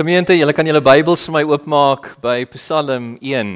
Gemeente, 0.00 0.32
julle 0.32 0.54
kan 0.56 0.64
julle 0.64 0.80
Bybels 0.80 1.26
vir 1.26 1.34
my 1.34 1.40
oopmaak 1.44 2.06
by 2.24 2.46
Psalm 2.54 3.10
1. 3.20 3.50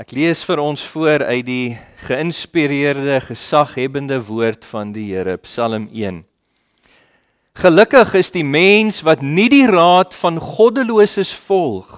Ek 0.00 0.14
lees 0.16 0.40
vir 0.48 0.62
ons 0.62 0.80
voor 0.88 1.20
uit 1.20 1.44
die 1.44 1.74
geïnspireerde, 2.06 3.18
gesaghebende 3.26 4.22
woord 4.24 4.64
van 4.64 4.94
die 4.96 5.04
Here, 5.10 5.36
Psalm 5.44 5.90
1. 5.92 6.22
Gelukkig 7.60 8.16
is 8.22 8.32
die 8.32 8.46
mens 8.56 9.02
wat 9.04 9.20
nie 9.20 9.50
die 9.52 9.68
raad 9.68 10.16
van 10.16 10.40
goddeloses 10.40 11.36
volg, 11.44 11.92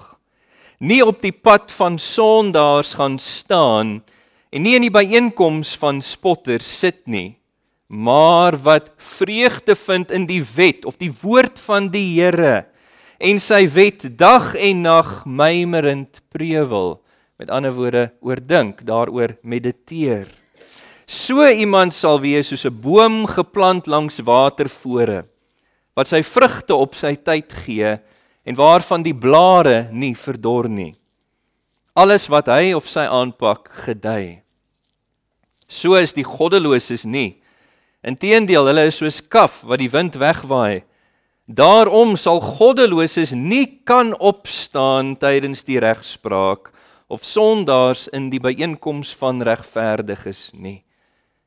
nie 0.83 0.99
op 0.99 1.23
die 1.23 1.31
pad 1.31 1.71
van 1.79 1.95
sondaars 1.95 2.97
gaan 2.99 3.15
staan 3.15 4.01
en 4.51 4.67
nie 4.67 4.75
in 4.75 4.89
die 4.89 4.95
byeenkoms 4.99 5.77
van 5.79 6.03
spotters 6.03 6.67
sit 6.83 7.05
nie, 7.07 7.37
maar 7.87 8.59
wat 8.59 8.91
vreugde 8.99 9.79
vind 9.87 10.11
in 10.11 10.27
die 10.27 10.43
wet 10.43 10.83
of 10.83 10.99
die 10.99 11.15
woord 11.23 11.63
van 11.63 11.87
die 11.95 12.09
Here 12.17 12.65
en 13.17 13.39
sy 13.39 13.65
wet 13.73 14.05
dag 14.17 14.53
en 14.55 14.81
nag 14.81 15.11
mymerend 15.25 16.21
prewel. 16.29 16.97
Met 17.37 17.49
ander 17.53 17.73
woorde, 17.73 18.11
oordink, 18.21 18.81
daaroor 18.85 19.37
mediteer. 19.41 20.27
So 21.07 21.45
iemand 21.47 21.93
sal 21.93 22.19
wees 22.19 22.49
soos 22.49 22.65
'n 22.65 22.81
boom 22.81 23.25
geplant 23.27 23.87
langs 23.87 24.19
watervore 24.19 25.25
wat 25.95 26.07
sy 26.07 26.21
vrugte 26.21 26.75
op 26.75 26.93
sy 26.95 27.15
tyd 27.15 27.53
gee 27.65 27.97
en 28.45 28.55
waarvan 28.55 29.03
die 29.03 29.15
blare 29.15 29.89
nie 29.91 30.13
verdor 30.15 30.69
nie. 30.69 30.95
Alles 31.97 32.27
wat 32.29 32.47
hy 32.47 32.73
of 32.77 32.87
sy 32.87 33.07
aanpak, 33.09 33.71
gedei. 33.87 34.43
So 35.67 35.95
is 35.95 36.13
die 36.13 36.23
goddeloses 36.23 37.03
nie. 37.05 37.41
Inteendeel, 38.05 38.69
hulle 38.69 38.85
is 38.87 38.99
soos 39.01 39.17
kaf 39.25 39.63
wat 39.65 39.81
die 39.81 39.89
wind 39.89 40.15
wegwaai. 40.21 40.83
Daarom 41.47 42.17
sal 42.19 42.41
goddeloses 42.43 43.31
nie 43.31 43.79
kan 43.87 44.11
opstaan 44.19 45.13
tydens 45.15 45.63
die 45.63 45.79
regspraak 45.79 46.73
of 47.07 47.23
sondaars 47.23 48.09
in 48.11 48.27
die 48.27 48.41
byeenkoms 48.43 49.13
van 49.15 49.39
regverdiges 49.39 50.49
nie. 50.51 50.81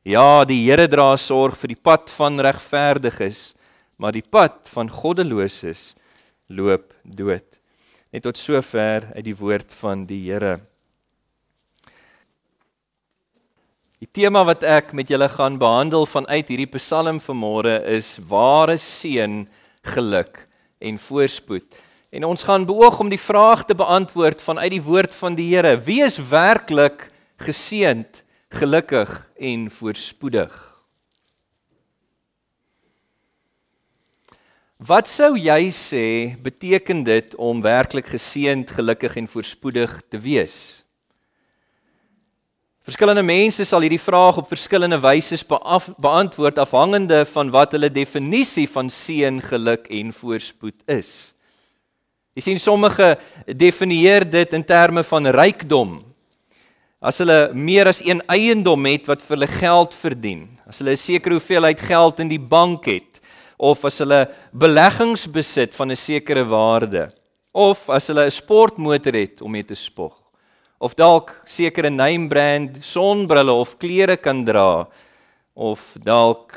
Ja, 0.00 0.47
die 0.48 0.62
Here 0.64 0.88
dra 0.88 1.12
sorg 1.20 1.58
vir 1.60 1.75
die 1.75 1.77
pad 1.77 2.08
van 2.16 2.41
regverdiges, 2.41 3.52
maar 4.00 4.16
die 4.16 4.25
pad 4.25 4.64
van 4.72 4.88
goddeloses 4.88 5.91
loop 6.48 6.94
dood. 7.05 7.44
Net 8.08 8.25
tot 8.25 8.41
sover 8.41 9.05
uit 9.12 9.25
die 9.28 9.36
woord 9.36 9.77
van 9.77 10.08
die 10.08 10.22
Here. 10.30 10.62
Die 14.00 14.08
tema 14.08 14.47
wat 14.48 14.64
ek 14.64 14.94
met 14.97 15.12
julle 15.12 15.28
gaan 15.28 15.60
behandel 15.60 16.08
vanuit 16.08 16.48
hierdie 16.48 16.72
Psalm 16.78 17.20
vanmôre 17.20 17.82
is 17.84 18.14
ware 18.30 18.80
seën 18.80 19.42
geluk 19.83 20.47
en 20.78 20.98
voorspoed. 20.98 21.78
En 22.11 22.25
ons 22.25 22.42
gaan 22.42 22.67
beoog 22.67 23.00
om 23.00 23.09
die 23.09 23.20
vraag 23.20 23.64
te 23.64 23.75
beantwoord 23.75 24.42
vanuit 24.42 24.70
die 24.70 24.83
woord 24.83 25.14
van 25.14 25.34
die 25.34 25.55
Here: 25.55 25.77
Wie 25.78 26.03
is 26.03 26.19
werklik 26.19 27.11
geseënd, 27.37 28.25
gelukkig 28.48 29.31
en 29.39 29.70
voorspoedig? 29.70 30.70
Wat 34.81 35.09
sou 35.09 35.37
jy 35.37 35.69
sê 35.77 36.37
beteken 36.41 37.03
dit 37.05 37.34
om 37.37 37.61
werklik 37.61 38.06
geseënd, 38.09 38.70
gelukkig 38.70 39.17
en 39.20 39.28
voorspoedig 39.28 40.00
te 40.09 40.19
wees? 40.19 40.80
Verskillende 42.81 43.20
mense 43.20 43.67
sal 43.69 43.84
hierdie 43.84 44.00
vraag 44.00 44.39
op 44.41 44.47
verskillende 44.48 44.97
wyse 45.03 45.36
beantwoord 46.00 46.59
afhangende 46.62 47.27
van 47.28 47.50
wat 47.53 47.75
hulle 47.77 47.91
definisie 47.92 48.64
van 48.72 48.89
seën, 48.89 49.37
geluk 49.45 49.84
en 49.92 50.14
voorspoed 50.17 50.78
is. 50.89 51.11
Jy 52.33 52.45
sien 52.47 52.62
sommige 52.62 53.19
definieer 53.45 54.25
dit 54.25 54.56
in 54.56 54.64
terme 54.64 55.05
van 55.05 55.28
rykdom. 55.28 55.98
As 57.05 57.20
hulle 57.20 57.50
meer 57.53 57.91
as 57.91 58.00
een 58.00 58.22
eiendom 58.33 58.89
het 58.89 59.12
wat 59.12 59.20
vir 59.27 59.37
hulle 59.37 59.50
geld 59.59 59.99
verdien, 60.00 60.49
as 60.65 60.81
hulle 60.81 60.97
'n 60.97 61.04
sekere 61.04 61.37
hoeveelheid 61.37 61.81
geld 61.81 62.21
in 62.21 62.28
die 62.33 62.41
bank 62.41 62.87
het 62.87 63.21
of 63.59 63.84
as 63.84 63.99
hulle 63.99 64.25
beleggings 64.53 65.28
besit 65.28 65.75
van 65.75 65.91
'n 65.91 65.97
sekere 65.97 66.44
waarde 66.49 67.12
of 67.53 67.91
as 67.91 68.09
hulle 68.09 68.25
'n 68.25 68.31
sportmotor 68.31 69.12
het 69.12 69.43
om 69.43 69.53
mee 69.53 69.65
te 69.65 69.75
spog 69.77 70.19
of 70.80 70.96
dalk 70.96 71.34
sekere 71.44 71.91
name 71.91 72.28
brand 72.28 72.80
sonbrille 72.84 73.52
of 73.52 73.76
klere 73.78 74.16
kan 74.16 74.44
dra 74.44 74.88
of 75.54 75.96
dalk 76.00 76.56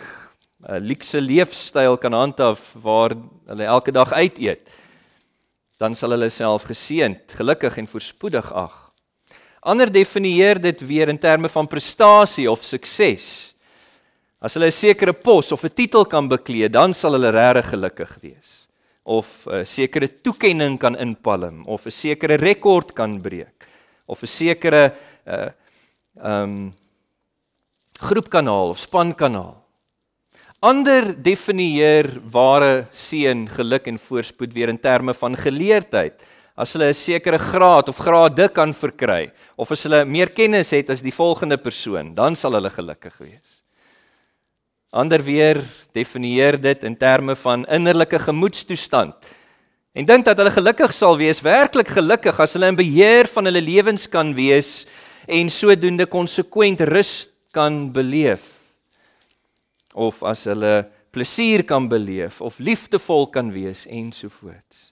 'n 0.64 0.80
luukse 0.80 1.20
leefstyl 1.20 1.98
kan 1.98 2.14
handhaaf 2.14 2.74
waar 2.76 3.12
hulle 3.48 3.66
elke 3.66 3.92
dag 3.92 4.14
uit 4.14 4.40
eet 4.40 4.70
dan 5.84 5.96
sal 5.98 6.14
hulle 6.16 6.30
self 6.32 6.64
geseënd, 6.70 7.34
gelukkig 7.36 7.78
en 7.82 7.88
voorspoedig 7.92 8.52
ag. 8.56 8.76
Ander 9.68 9.90
definieer 9.92 10.62
dit 10.62 10.80
weer 10.88 11.10
in 11.12 11.20
terme 11.20 11.50
van 11.52 11.68
prestasie 11.68 12.50
of 12.52 12.64
sukses. 12.64 13.54
As 14.40 14.56
hulle 14.56 14.68
'n 14.68 14.72
sekere 14.72 15.14
pos 15.14 15.52
of 15.52 15.64
'n 15.64 15.76
titel 15.76 16.06
kan 16.06 16.28
beklee, 16.28 16.70
dan 16.70 16.94
sal 16.94 17.14
hulle 17.14 17.32
regtig 17.32 17.70
gelukkig 17.72 18.18
wees 18.22 18.68
of 19.04 19.48
'n 19.48 19.66
sekere 19.66 20.08
toekenning 20.08 20.80
kan 20.80 20.96
inpalm 20.96 21.66
of 21.68 21.86
'n 21.86 21.92
sekere 21.92 22.38
rekord 22.38 22.94
kan 22.94 23.22
breek 23.22 23.68
of 24.06 24.22
'n 24.24 24.28
sekere 24.28 24.94
uh 25.26 25.50
um, 26.22 26.74
groepkanaal 28.00 28.70
of 28.70 28.80
spankanaal. 28.80 29.58
Ander 30.64 31.12
definieer 31.24 32.22
ware 32.32 32.88
seën, 32.92 33.48
geluk 33.52 33.88
en 33.88 34.00
voorspoed 34.00 34.54
weer 34.56 34.72
in 34.72 34.80
terme 34.80 35.14
van 35.14 35.36
geleerdheid. 35.36 36.22
As 36.56 36.74
hulle 36.74 36.88
'n 36.90 36.94
sekere 36.94 37.38
graad 37.38 37.90
of 37.90 37.98
grade 37.98 38.50
kan 38.50 38.74
verkry 38.74 39.32
of 39.58 39.72
as 39.72 39.84
hulle 39.84 40.06
meer 40.06 40.30
kennis 40.30 40.72
het 40.72 40.90
as 40.90 41.02
die 41.02 41.12
volgende 41.12 41.58
persoon, 41.58 42.14
dan 42.16 42.36
sal 42.36 42.54
hulle 42.54 42.70
gelukkig 42.70 43.18
wees. 43.18 43.62
Ander 44.92 45.24
weer 45.24 45.64
definieer 45.92 46.62
dit 46.62 46.84
in 46.84 46.96
terme 46.96 47.36
van 47.36 47.66
innerlike 47.66 48.20
gemoedstoestand 48.20 49.16
en 49.94 50.08
dink 50.10 50.26
dat 50.26 50.40
hulle 50.42 50.54
gelukkig 50.54 50.94
sal 50.96 51.18
wees, 51.20 51.42
werklik 51.46 51.92
gelukkig 51.94 52.40
as 52.42 52.56
hulle 52.58 52.72
in 52.74 52.80
beheer 52.80 53.30
van 53.30 53.50
hulle 53.50 53.62
lewens 53.62 54.08
kan 54.10 54.34
wees 54.38 54.88
en 55.30 55.52
sodoende 55.54 56.08
konsekwent 56.10 56.82
rus 56.90 57.30
kan 57.54 57.86
beleef 57.94 58.50
of 59.94 60.24
as 60.26 60.48
hulle 60.50 60.88
plesier 61.14 61.62
kan 61.70 61.86
beleef 61.90 62.42
of 62.42 62.58
liefdevol 62.58 63.30
kan 63.30 63.54
wees 63.54 63.86
ensovoorts. 63.86 64.90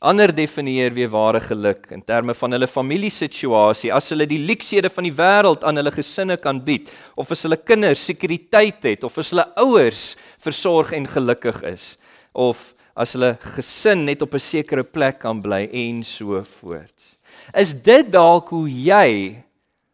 Ander 0.00 0.32
definieer 0.32 0.94
weer 0.96 1.10
ware 1.12 1.42
geluk 1.44 1.90
in 1.92 2.00
terme 2.00 2.32
van 2.32 2.56
hulle 2.56 2.64
familiesituasie, 2.64 3.90
as 3.92 4.08
hulle 4.14 4.24
die 4.24 4.40
leksede 4.40 4.88
van 4.88 5.04
die 5.04 5.12
wêreld 5.12 5.66
aan 5.68 5.76
hulle 5.76 5.92
gesinne 5.92 6.38
kan 6.40 6.62
bied 6.64 6.88
of 7.20 7.28
as 7.34 7.44
hulle 7.44 7.60
kinders 7.60 8.06
sekuriteit 8.08 8.80
het 8.88 9.04
of 9.04 9.20
as 9.20 9.34
hulle 9.34 9.44
ouers 9.60 10.14
versorg 10.40 10.94
en 10.96 11.04
gelukkig 11.04 11.60
is 11.68 11.90
of 12.32 12.70
as 12.94 13.14
hulle 13.14 13.36
gesin 13.56 14.04
net 14.04 14.22
op 14.22 14.34
'n 14.34 14.38
sekere 14.38 14.84
plek 14.84 15.20
kan 15.20 15.40
bly 15.42 15.68
en 15.72 16.02
so 16.02 16.42
voort. 16.42 17.18
Is 17.54 17.72
dit 17.72 18.10
dalk 18.10 18.48
hoe 18.48 18.68
jy 18.68 19.42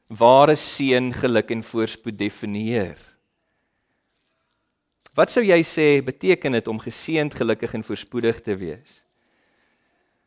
ware 0.08 0.56
seën, 0.56 1.12
geluk 1.12 1.50
en 1.50 1.62
voorspoed 1.62 2.18
definieer? 2.18 2.96
Wat 5.16 5.30
sou 5.30 5.42
jy 5.44 5.62
sê 5.64 6.04
beteken 6.04 6.52
dit 6.52 6.68
om 6.68 6.78
geseënd, 6.78 7.34
gelukkig 7.34 7.74
en 7.74 7.82
voorspoedig 7.82 8.40
te 8.40 8.56
wees? 8.56 9.02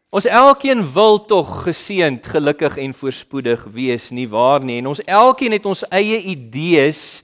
Ons 0.10 0.26
elkeen 0.26 0.82
wil 0.94 1.20
tog 1.30 1.68
geseënd, 1.68 2.26
gelukkig 2.26 2.80
en 2.82 2.94
voorspoedig 2.98 3.68
wees, 3.70 4.10
nie 4.10 4.26
waar 4.28 4.64
nie? 4.66 4.80
En 4.82 4.90
ons 4.90 5.02
elkeen 5.06 5.54
het 5.54 5.66
ons 5.70 5.84
eie 5.94 6.18
idees 6.32 7.22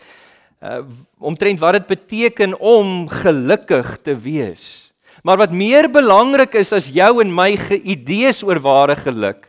uh, 0.61 0.83
omtrent 1.17 1.59
wat 1.59 1.79
dit 1.79 1.87
beteken 1.87 2.53
om 2.61 3.07
gelukkig 3.09 3.97
te 4.05 4.13
wees. 4.13 4.84
Maar 5.25 5.41
wat 5.41 5.55
meer 5.57 5.87
belangrik 5.89 6.53
is 6.59 6.69
as 6.75 6.91
jou 6.93 7.17
en 7.23 7.31
my 7.33 7.55
idees 7.81 8.43
oor 8.45 8.59
ware 8.61 8.93
geluk, 8.99 9.47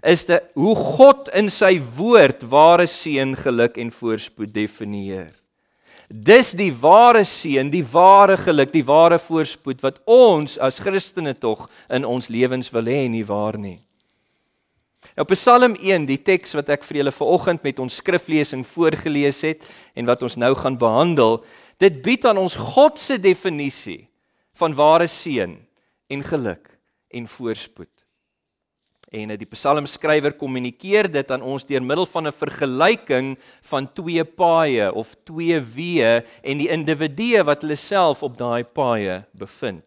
is 0.00 0.24
dit 0.24 0.46
hoe 0.56 0.72
God 0.72 1.28
in 1.36 1.50
sy 1.52 1.74
woord 1.98 2.46
ware 2.48 2.86
seën, 2.88 3.34
geluk 3.36 3.76
en 3.76 3.92
voorspoed 3.92 4.54
definieer. 4.54 5.34
Dis 6.08 6.54
die 6.56 6.72
ware 6.72 7.26
seën, 7.28 7.68
die 7.70 7.84
ware 7.84 8.38
geluk, 8.40 8.72
die 8.72 8.86
ware 8.86 9.20
voorspoed 9.20 9.84
wat 9.84 10.00
ons 10.08 10.56
as 10.56 10.80
Christene 10.80 11.36
tog 11.36 11.68
in 11.92 12.08
ons 12.08 12.32
lewens 12.32 12.72
wil 12.72 12.88
hê 12.88 13.04
nie 13.12 13.26
waar 13.28 13.60
nie. 13.60 13.78
Nou 15.18 15.26
Psalm 15.34 15.76
1, 15.76 16.08
die 16.08 16.20
teks 16.24 16.56
wat 16.56 16.72
ek 16.72 16.86
vir 16.88 17.02
julle 17.02 17.12
vanoggend 17.12 17.66
met 17.66 17.80
ons 17.82 18.00
skriflesing 18.00 18.64
voorgeles 18.64 19.44
het 19.44 19.68
en 19.92 20.08
wat 20.08 20.24
ons 20.24 20.40
nou 20.40 20.54
gaan 20.56 20.80
behandel, 20.80 21.42
dit 21.76 22.00
bied 22.00 22.24
aan 22.24 22.40
ons 22.40 22.56
God 22.56 22.96
se 23.00 23.20
definisie 23.20 24.06
van 24.60 24.76
ware 24.76 25.08
seën 25.08 25.56
en 26.10 26.22
geluk 26.22 26.68
en 27.10 27.26
voorspoed. 27.26 27.90
En 29.10 29.32
die 29.34 29.48
psalmskrywer 29.50 30.36
kommunikeer 30.38 31.08
dit 31.10 31.30
aan 31.34 31.42
ons 31.42 31.64
deur 31.66 31.82
middel 31.82 32.06
van 32.06 32.28
'n 32.28 32.32
vergelyking 32.32 33.38
van 33.62 33.92
twee 33.92 34.24
paaie 34.24 34.92
of 34.94 35.16
twee 35.24 35.58
weë 35.58 36.22
en 36.42 36.58
die 36.58 36.70
individue 36.70 37.42
wat 37.42 37.62
hulle 37.62 37.76
self 37.76 38.22
op 38.22 38.38
daai 38.38 38.64
paaie 38.64 39.24
bevind. 39.32 39.84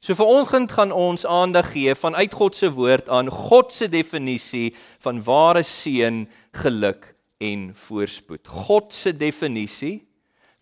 So 0.00 0.14
vanoggend 0.14 0.72
gaan 0.72 0.92
ons 0.92 1.26
aandag 1.26 1.72
gee 1.72 1.94
vanuit 1.94 2.34
God 2.34 2.56
se 2.56 2.70
woord 2.70 3.08
aan 3.08 3.28
God 3.28 3.72
se 3.72 3.88
definisie 3.88 4.74
van 4.98 5.22
ware 5.22 5.62
seën, 5.62 6.28
geluk 6.52 7.14
en 7.38 7.74
voorspoed. 7.74 8.46
God 8.46 8.94
se 8.94 9.12
definisie 9.12 10.07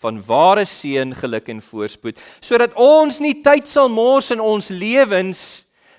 van 0.07 0.23
ware 0.23 0.65
seën, 0.69 1.15
geluk 1.19 1.49
en 1.51 1.63
voorspoed, 1.63 2.21
sodat 2.41 2.77
ons 2.79 3.19
nie 3.23 3.35
tyd 3.43 3.67
sal 3.67 3.91
mors 3.91 4.31
in 4.35 4.43
ons 4.43 4.71
lewens 4.71 5.41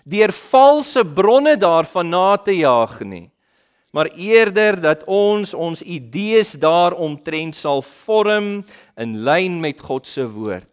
deur 0.07 0.31
valse 0.31 1.03
bronne 1.17 1.57
daarvan 1.59 2.13
na 2.15 2.37
te 2.39 2.55
jaag 2.61 3.01
nie, 3.03 3.27
maar 3.91 4.07
eerder 4.15 4.77
dat 4.79 5.03
ons 5.09 5.51
ons 5.57 5.83
idees 5.83 6.53
daaromtrent 6.59 7.55
sal 7.55 7.83
vorm 7.83 8.61
in 8.95 9.15
lyn 9.27 9.59
met 9.63 9.81
God 9.83 10.07
se 10.07 10.23
woord 10.23 10.71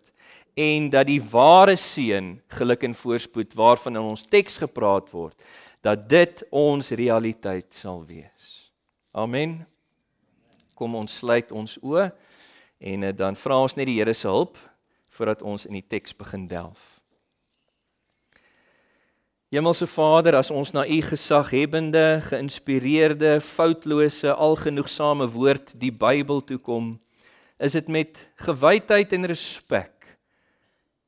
en 0.54 0.86
dat 0.86 1.08
die 1.08 1.18
ware 1.18 1.74
seën, 1.74 2.36
geluk 2.54 2.84
en 2.86 2.92
voorspoed 2.94 3.56
waarvan 3.58 3.98
in 3.98 4.10
ons 4.12 4.22
teks 4.30 4.60
gepraat 4.62 5.08
word, 5.10 5.34
dat 5.82 6.04
dit 6.06 6.44
ons 6.54 6.92
realiteit 6.94 7.74
sal 7.74 8.04
wees. 8.06 8.52
Amen. 9.10 9.64
Kom 10.78 10.94
ons 10.94 11.18
sluit 11.18 11.50
ons 11.50 11.74
oë 11.82 12.06
en 12.84 13.02
eh, 13.02 13.16
dan 13.16 13.36
vra 13.36 13.62
ons 13.64 13.76
net 13.78 13.88
die 13.88 13.98
Here 13.98 14.14
se 14.14 14.28
hulp 14.28 14.58
voordat 15.14 15.44
ons 15.46 15.64
in 15.68 15.78
die 15.78 15.86
teks 15.86 16.12
begin 16.18 16.48
delf. 16.50 16.98
Hemelse 19.54 19.86
Vader, 19.86 20.34
as 20.34 20.50
ons 20.50 20.72
na 20.74 20.82
u 20.82 20.96
gesaghebende, 21.06 22.18
geïnspireerde, 22.26 23.36
foutlose, 23.38 24.32
algenoegsame 24.34 25.28
woord, 25.30 25.70
die 25.78 25.92
Bybel 25.94 26.42
toe 26.42 26.58
kom, 26.58 26.96
is 27.62 27.76
dit 27.78 27.92
met 27.94 28.18
gewydheid 28.42 29.14
en 29.14 29.28
respek. 29.30 29.92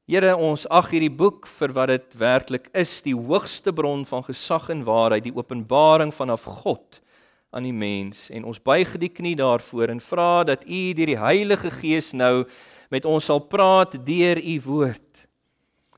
Here, 0.07 0.37
ons 0.39 0.69
ag 0.71 0.93
hierdie 0.95 1.11
boek 1.11 1.49
vir 1.51 1.75
wat 1.75 1.91
dit 1.91 2.15
werklik 2.21 2.71
is, 2.79 3.01
die 3.03 3.17
hoogste 3.19 3.75
bron 3.75 4.07
van 4.07 4.23
gesag 4.29 4.71
en 4.71 4.87
waarheid, 4.87 5.27
die 5.27 5.35
openbaring 5.35 6.15
vanaf 6.15 6.47
God 6.63 7.03
aan 7.51 7.67
die 7.67 7.75
mens 7.75 8.27
en 8.35 8.45
ons 8.45 8.61
buig 8.63 8.97
die 9.01 9.11
knie 9.13 9.37
daarvoor 9.39 9.93
en 9.95 10.01
vra 10.03 10.45
dat 10.45 10.67
U 10.67 10.81
deur 10.97 11.13
die 11.13 11.21
Heilige 11.21 11.71
Gees 11.71 12.13
nou 12.13 12.45
met 12.91 13.07
ons 13.09 13.25
sal 13.25 13.41
praat 13.41 13.99
deur 14.07 14.41
U 14.41 14.57
woord. 14.67 15.03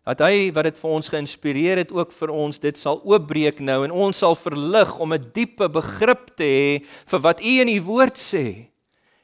Dat 0.09 0.23
hy 0.25 0.49
wat 0.57 0.71
dit 0.71 0.79
vir 0.81 0.91
ons 0.97 1.11
geïnspireer 1.13 1.83
het 1.83 1.93
ook 1.93 2.15
vir 2.17 2.33
ons 2.33 2.61
dit 2.63 2.79
sal 2.81 3.03
oopbreek 3.05 3.61
nou 3.61 3.83
en 3.85 3.93
ons 3.93 4.23
sal 4.25 4.37
verlig 4.39 4.95
om 4.99 5.13
'n 5.13 5.31
diepe 5.35 5.69
begrip 5.69 6.33
te 6.37 6.49
hê 6.49 6.85
vir 6.85 7.21
wat 7.21 7.41
U 7.45 7.53
in 7.61 7.69
U 7.69 7.81
woord 7.83 8.17
sê 8.17 8.73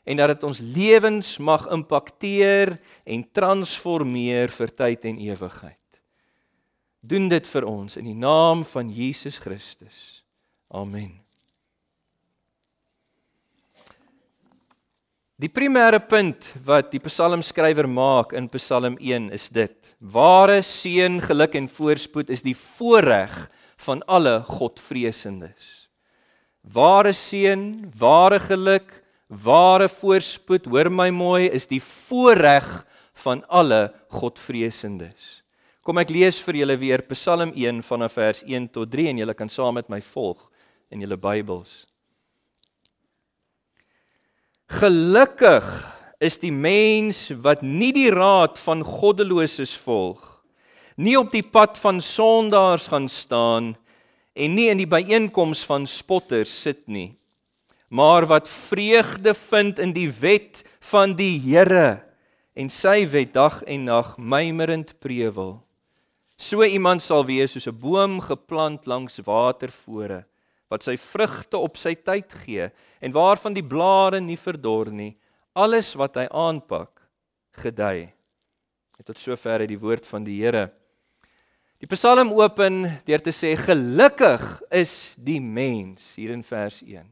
en 0.04 0.16
dat 0.16 0.28
dit 0.28 0.44
ons 0.44 0.60
lewens 0.60 1.38
mag 1.38 1.66
impakteer 1.72 2.76
en 3.04 3.24
transformeer 3.32 4.52
vir 4.52 4.74
tyd 4.76 5.04
en 5.04 5.18
ewigheid. 5.18 5.80
Doen 7.00 7.28
dit 7.28 7.46
vir 7.46 7.64
ons 7.64 7.96
in 7.96 8.04
die 8.04 8.16
naam 8.16 8.64
van 8.64 8.92
Jesus 8.92 9.38
Christus. 9.38 10.24
Amen. 10.68 11.23
Die 15.34 15.50
primêre 15.50 15.98
punt 15.98 16.46
wat 16.62 16.92
die 16.92 17.00
psalmskrywer 17.02 17.88
maak 17.90 18.30
in 18.38 18.46
Psalm 18.52 18.94
1 19.02 19.32
is 19.34 19.48
dit: 19.50 19.74
Ware 19.98 20.60
seën, 20.62 21.16
geluk 21.26 21.56
en 21.58 21.66
voorspoed 21.66 22.28
is 22.30 22.44
die 22.46 22.54
voorreg 22.54 23.32
van 23.82 24.04
alle 24.06 24.36
Godvreesendes. 24.46 25.88
Ware 26.62 27.10
seën, 27.10 27.64
ware 27.98 28.38
geluk, 28.44 28.92
ware 29.26 29.88
voorspoed, 29.90 30.68
hoor 30.70 30.86
my 30.86 31.08
mooi, 31.10 31.48
is 31.50 31.66
die 31.66 31.82
voorreg 31.82 32.68
van 33.24 33.42
alle 33.50 33.88
Godvreesendes. 34.14 35.40
Kom 35.82 35.98
ek 35.98 36.14
lees 36.14 36.38
vir 36.46 36.60
julle 36.60 36.76
weer 36.78 37.02
Psalm 37.10 37.50
1 37.58 37.82
vanaf 37.82 38.14
vers 38.20 38.44
1 38.46 38.70
tot 38.70 38.94
3 38.94 39.10
en 39.10 39.24
julle 39.24 39.34
kan 39.34 39.50
saam 39.50 39.74
met 39.82 39.90
my 39.90 39.98
volg 40.14 40.46
in 40.94 41.02
julle 41.02 41.18
Bybels. 41.18 41.82
Gelukkig 44.72 45.64
is 46.24 46.38
die 46.40 46.52
mens 46.52 47.28
wat 47.44 47.60
nie 47.60 47.92
die 47.92 48.08
raad 48.08 48.56
van 48.64 48.80
goddeloses 48.80 49.74
volg, 49.76 50.22
nie 50.96 51.18
op 51.20 51.28
die 51.34 51.44
pad 51.44 51.76
van 51.82 52.00
sondaars 52.00 52.88
gaan 52.88 53.10
staan 53.12 53.74
en 54.32 54.54
nie 54.56 54.70
in 54.72 54.80
die 54.80 54.88
byeenkoms 54.88 55.66
van 55.68 55.84
spotters 55.90 56.54
sit 56.64 56.80
nie, 56.88 57.12
maar 57.92 58.24
wat 58.30 58.48
vreugde 58.48 59.34
vind 59.36 59.78
in 59.78 59.92
die 59.92 60.08
wet 60.08 60.64
van 60.80 61.12
die 61.18 61.36
Here 61.44 62.00
en 62.56 62.70
sy 62.72 63.04
wet 63.12 63.34
dag 63.34 63.60
en 63.68 63.84
nag 63.84 64.14
mymerend 64.16 64.94
prewel. 65.02 65.58
So 66.40 66.64
iemand 66.64 67.02
sal 67.02 67.26
wees 67.28 67.52
soos 67.52 67.68
'n 67.68 67.78
boom 67.78 68.20
geplant 68.20 68.86
langs 68.86 69.20
watervore 69.20 70.24
wat 70.74 70.86
sy 70.86 70.96
vrugte 70.98 71.60
op 71.62 71.78
sy 71.78 71.94
tyd 71.94 72.32
gee 72.44 72.68
en 73.00 73.14
waarvan 73.14 73.54
die 73.54 73.64
blare 73.64 74.20
nie 74.20 74.38
verdor 74.38 74.90
nie. 74.90 75.14
Alles 75.54 75.92
wat 75.94 76.18
hy 76.18 76.26
aanpak, 76.34 77.04
gedei. 77.62 78.10
En 78.98 79.06
tot 79.06 79.20
sover 79.22 79.62
het 79.62 79.70
die 79.70 79.78
woord 79.78 80.06
van 80.06 80.26
die 80.26 80.40
Here. 80.42 80.68
Die 81.82 81.90
Psalm 81.90 82.32
open 82.32 82.84
deur 83.06 83.22
te 83.22 83.32
sê 83.34 83.52
gelukkig 83.58 84.42
is 84.72 85.14
die 85.20 85.40
mens 85.42 86.14
hier 86.18 86.32
in 86.34 86.42
vers 86.46 86.80
1. 86.82 87.04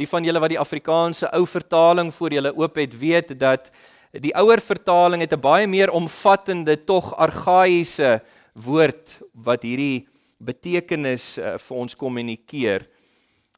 Die 0.00 0.08
van 0.10 0.24
julle 0.26 0.40
wat 0.42 0.54
die 0.54 0.58
Afrikaanse 0.58 1.28
ou 1.36 1.44
vertaling 1.46 2.10
voor 2.14 2.34
julle 2.34 2.54
oop 2.56 2.80
het, 2.80 2.94
weet 2.98 3.34
dat 3.38 3.68
die 4.10 4.32
ouer 4.38 4.62
vertaling 4.62 5.22
het 5.22 5.34
'n 5.34 5.42
baie 5.42 5.66
meer 5.66 5.90
omvattende 5.90 6.76
tog 6.86 7.12
argaïese 7.14 8.22
woord 8.54 9.20
wat 9.34 9.62
hierdie 9.62 10.06
betekenis 10.38 11.38
uh, 11.38 11.56
vir 11.58 11.76
ons 11.76 11.94
kommunikeer 11.94 12.88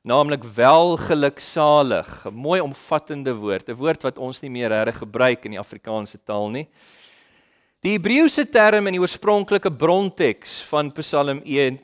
naamlik 0.06 0.44
welgeluksalig 0.54 2.26
'n 2.26 2.34
mooi 2.34 2.60
omvattende 2.60 3.34
woord 3.34 3.68
'n 3.68 3.76
woord 3.76 4.02
wat 4.02 4.18
ons 4.18 4.40
nie 4.42 4.50
meer 4.50 4.70
reg 4.70 4.98
gebruik 4.98 5.44
in 5.44 5.56
die 5.56 5.60
Afrikaanse 5.60 6.18
taal 6.24 6.50
nie. 6.50 6.68
Die 7.80 7.98
Hebreëse 7.98 8.48
term 8.50 8.86
in 8.86 8.94
die 8.96 9.00
oorspronklike 9.00 9.70
bronteks 9.70 10.62
van 10.70 10.92
Psalm 10.92 11.42
1 11.44 11.80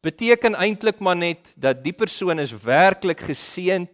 beteken 0.00 0.54
eintlik 0.54 0.98
maar 0.98 1.16
net 1.16 1.52
dat 1.56 1.82
die 1.84 1.92
persoon 1.92 2.38
is 2.38 2.54
werklik 2.62 3.20
geseënd 3.20 3.90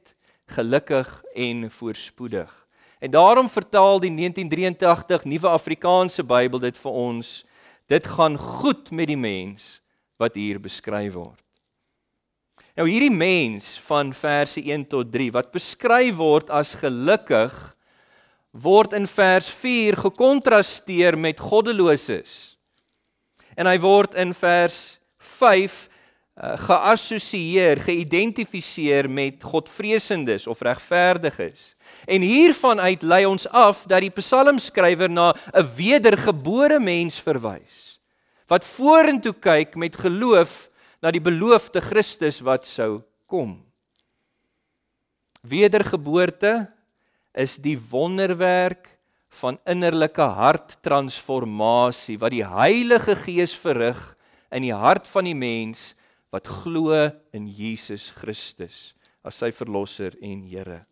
gelukkig 0.47 1.23
en 1.35 1.71
voorspoedig. 1.71 2.67
En 3.01 3.11
daarom 3.11 3.49
vertaal 3.49 4.01
die 4.01 4.11
1983 4.11 5.25
nuwe 5.25 5.49
Afrikaanse 5.49 6.25
Bybel 6.25 6.59
dit 6.59 6.79
vir 6.79 6.93
ons 6.93 7.45
dit 7.87 8.07
gaan 8.07 8.39
goed 8.39 8.91
met 8.91 9.09
die 9.09 9.21
mens 9.21 9.84
wat 10.21 10.35
hier 10.39 10.61
beskryf 10.63 11.13
word. 11.17 11.41
Nou 12.75 12.89
hierdie 12.91 13.13
mens 13.13 13.77
van 13.87 14.11
verse 14.17 14.59
1 14.59 14.89
tot 14.91 15.11
3 15.15 15.31
wat 15.35 15.53
beskryf 15.55 16.17
word 16.19 16.51
as 16.51 16.75
gelukkig 16.81 17.55
word 18.51 18.95
in 18.99 19.07
vers 19.11 19.49
4 19.51 19.99
gekontrasteer 19.99 21.19
met 21.19 21.43
goddeloses. 21.43 22.55
En 23.55 23.71
hy 23.71 23.79
word 23.83 24.15
in 24.19 24.35
vers 24.35 24.99
5 25.23 25.77
uh, 26.35 26.55
geassosieer, 26.67 27.79
geïdentifiseer 27.87 29.07
met 29.11 29.43
godvreesendes 29.43 30.47
of 30.51 30.63
regverdiges. 30.67 31.75
En 32.11 32.27
hiervan 32.27 32.83
uit 32.83 33.07
lei 33.07 33.23
ons 33.27 33.47
af 33.55 33.85
dat 33.91 34.03
die 34.03 34.15
psalmskrywer 34.15 35.11
na 35.11 35.31
'n 35.55 35.67
wedergebore 35.79 36.81
mens 36.83 37.23
verwys 37.23 37.94
wat 38.51 38.67
vorentoe 38.67 39.35
kyk 39.35 39.77
met 39.81 39.97
geloof 39.97 40.69
na 41.03 41.13
die 41.13 41.23
beloofde 41.23 41.81
Christus 41.85 42.41
wat 42.45 42.67
sou 42.69 43.03
kom. 43.29 43.59
Wedergeboorte 45.45 46.69
is 47.37 47.59
die 47.61 47.77
wonderwerk 47.77 48.89
van 49.41 49.59
innerlike 49.69 50.25
harttransformasie 50.39 52.17
wat 52.23 52.33
die 52.33 52.47
Heilige 52.47 53.17
Gees 53.19 53.55
verrig 53.59 54.01
in 54.55 54.65
die 54.65 54.75
hart 54.77 55.09
van 55.11 55.27
die 55.29 55.37
mens 55.37 55.93
wat 56.35 56.49
glo 56.63 56.95
in 57.35 57.49
Jesus 57.51 58.11
Christus 58.17 58.95
as 59.25 59.39
sy 59.41 59.51
verlosser 59.55 60.15
en 60.23 60.45
Here. 60.47 60.85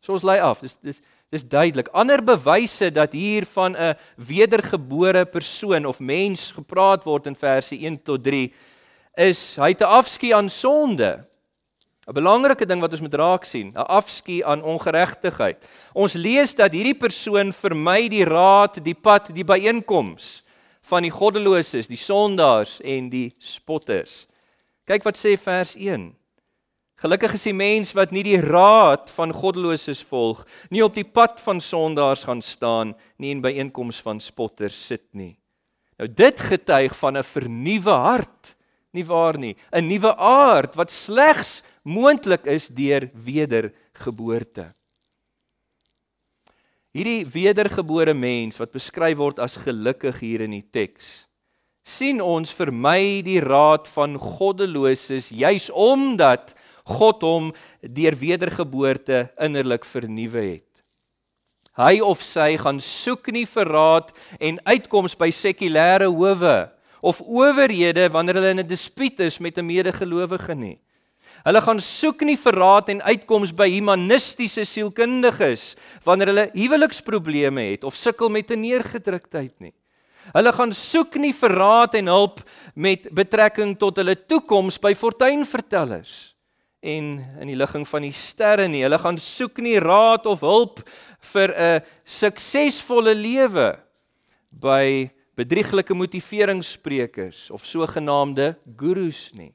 So 0.00 0.12
ons 0.12 0.22
lei 0.22 0.40
af. 0.40 0.60
Dis 0.60 0.76
dis 0.82 1.02
dis 1.30 1.42
duidelik. 1.42 1.88
Ander 1.92 2.22
bewyse 2.22 2.90
dat 2.90 3.12
hier 3.12 3.44
van 3.44 3.76
'n 3.76 3.94
wedergebore 4.16 5.24
persoon 5.24 5.86
of 5.86 6.00
mens 6.00 6.50
gepraat 6.50 7.04
word 7.04 7.26
in 7.26 7.34
verse 7.34 7.74
1 7.74 8.02
tot 8.02 8.22
3 8.22 8.52
is 9.14 9.56
hy 9.56 9.72
te 9.74 9.84
afskie 9.84 10.34
aan 10.34 10.48
sonde. 10.48 11.26
'n 12.06 12.14
Belangrike 12.14 12.66
ding 12.66 12.80
wat 12.80 12.92
ons 12.92 13.00
moet 13.00 13.14
raak 13.14 13.44
sien, 13.44 13.72
'n 13.74 13.88
afskie 13.90 14.44
aan 14.46 14.62
ongeregtigheid. 14.62 15.64
Ons 15.92 16.14
lees 16.14 16.54
dat 16.54 16.72
hierdie 16.72 16.94
persoon 16.94 17.52
vermy 17.52 18.08
die 18.08 18.24
raad, 18.24 18.84
die 18.84 18.94
pad, 18.94 19.34
die 19.34 19.44
byeenkoms 19.44 20.42
van 20.82 21.02
die 21.02 21.10
goddeloses, 21.10 21.86
die 21.86 21.98
sondaars 21.98 22.80
en 22.80 23.08
die 23.10 23.34
spotters. 23.38 24.26
Kyk 24.86 25.02
wat 25.02 25.18
sê 25.18 25.34
vers 25.36 25.74
1. 25.74 26.14
Gelukkig 26.96 27.34
is 27.36 27.44
die 27.44 27.56
mens 27.56 27.92
wat 27.92 28.12
nie 28.14 28.22
die 28.24 28.40
raad 28.40 29.10
van 29.12 29.34
goddeloses 29.36 30.00
volg, 30.08 30.46
nie 30.72 30.80
op 30.84 30.94
die 30.96 31.04
pad 31.04 31.40
van 31.44 31.60
sondaars 31.60 32.24
gaan 32.24 32.40
staan, 32.40 32.94
nie 33.20 33.34
in 33.34 33.42
byeenkomste 33.44 34.06
van 34.06 34.20
spotters 34.20 34.78
sit 34.88 35.04
nie. 35.12 35.34
Nou 36.00 36.08
dit 36.08 36.40
getuig 36.40 36.96
van 36.96 37.16
'n 37.16 37.22
vernuwe 37.24 37.92
hart, 37.92 38.56
nie 38.92 39.04
waar 39.04 39.38
nie? 39.38 39.56
'n 39.72 39.88
Nuwe 39.88 40.16
aard 40.16 40.74
wat 40.74 40.90
slegs 40.90 41.62
moontlik 41.84 42.46
is 42.46 42.68
deur 42.68 43.10
wedergeboorte. 43.12 44.72
Hierdie 46.92 47.26
wedergebore 47.26 48.14
mens 48.14 48.56
wat 48.56 48.72
beskryf 48.72 49.18
word 49.18 49.38
as 49.38 49.56
gelukkig 49.56 50.20
hier 50.20 50.40
in 50.40 50.50
die 50.50 50.64
teks, 50.70 51.26
sien 51.84 52.22
ons 52.24 52.54
vermy 52.56 53.22
die 53.22 53.40
raad 53.40 53.86
van 53.88 54.16
goddeloses 54.18 55.28
juis 55.28 55.70
omdat 55.70 56.54
God 56.86 57.22
hom 57.26 57.50
deur 57.82 58.14
wedergeboorte 58.14 59.26
innerlik 59.42 59.84
vernuwe 59.84 60.42
het. 60.54 60.66
Hy 61.76 61.98
of 62.00 62.22
sy 62.24 62.54
gaan 62.56 62.78
soek 62.80 63.28
nie 63.34 63.44
vir 63.44 63.68
raad 63.68 64.12
en 64.40 64.60
uitkoms 64.64 65.16
by 65.18 65.28
sekulêre 65.34 66.08
howe 66.08 66.56
of 67.04 67.20
owerhede 67.20 68.06
wanneer 68.14 68.38
hulle 68.38 68.54
in 68.54 68.60
'n 68.60 68.66
dispuut 68.66 69.20
is 69.20 69.38
met 69.38 69.58
'n 69.58 69.66
medegelowige 69.66 70.54
nie. 70.54 70.78
Hulle 71.44 71.60
gaan 71.60 71.80
soek 71.80 72.22
nie 72.22 72.36
vir 72.36 72.52
raad 72.52 72.88
en 72.88 73.02
uitkoms 73.02 73.52
by 73.52 73.68
humanistiese 73.70 74.64
sielkundiges 74.64 75.76
wanneer 76.04 76.26
hulle 76.26 76.50
huweliksprobleme 76.54 77.60
het 77.70 77.84
of 77.84 77.94
sukkel 77.94 78.28
met 78.28 78.50
'n 78.50 78.60
neergedruktheid 78.60 79.60
nie. 79.60 79.74
Hulle 80.32 80.52
gaan 80.52 80.72
soek 80.72 81.14
nie 81.16 81.32
vir 81.32 81.50
raad 81.50 81.94
en 81.94 82.06
hulp 82.06 82.40
met 82.74 83.06
betrekking 83.12 83.78
tot 83.78 83.96
hulle 83.96 84.16
toekoms 84.26 84.78
by 84.78 84.94
fortuinvertellers 84.94 86.35
en 86.86 87.06
in 87.42 87.50
die 87.50 87.58
ligging 87.58 87.86
van 87.88 88.06
die 88.06 88.14
sterre 88.14 88.68
nie. 88.70 88.84
Hulle 88.86 88.98
gaan 89.02 89.18
soek 89.18 89.58
nie 89.64 89.78
raad 89.82 90.26
of 90.30 90.44
hulp 90.46 90.84
vir 91.32 91.52
'n 91.52 91.82
suksesvolle 92.04 93.14
lewe 93.14 93.78
by 94.50 95.10
bedrieglike 95.36 95.94
motiveringssprekers 95.94 97.50
of 97.50 97.66
sogenaamde 97.66 98.56
gurus 98.76 99.30
nie. 99.34 99.52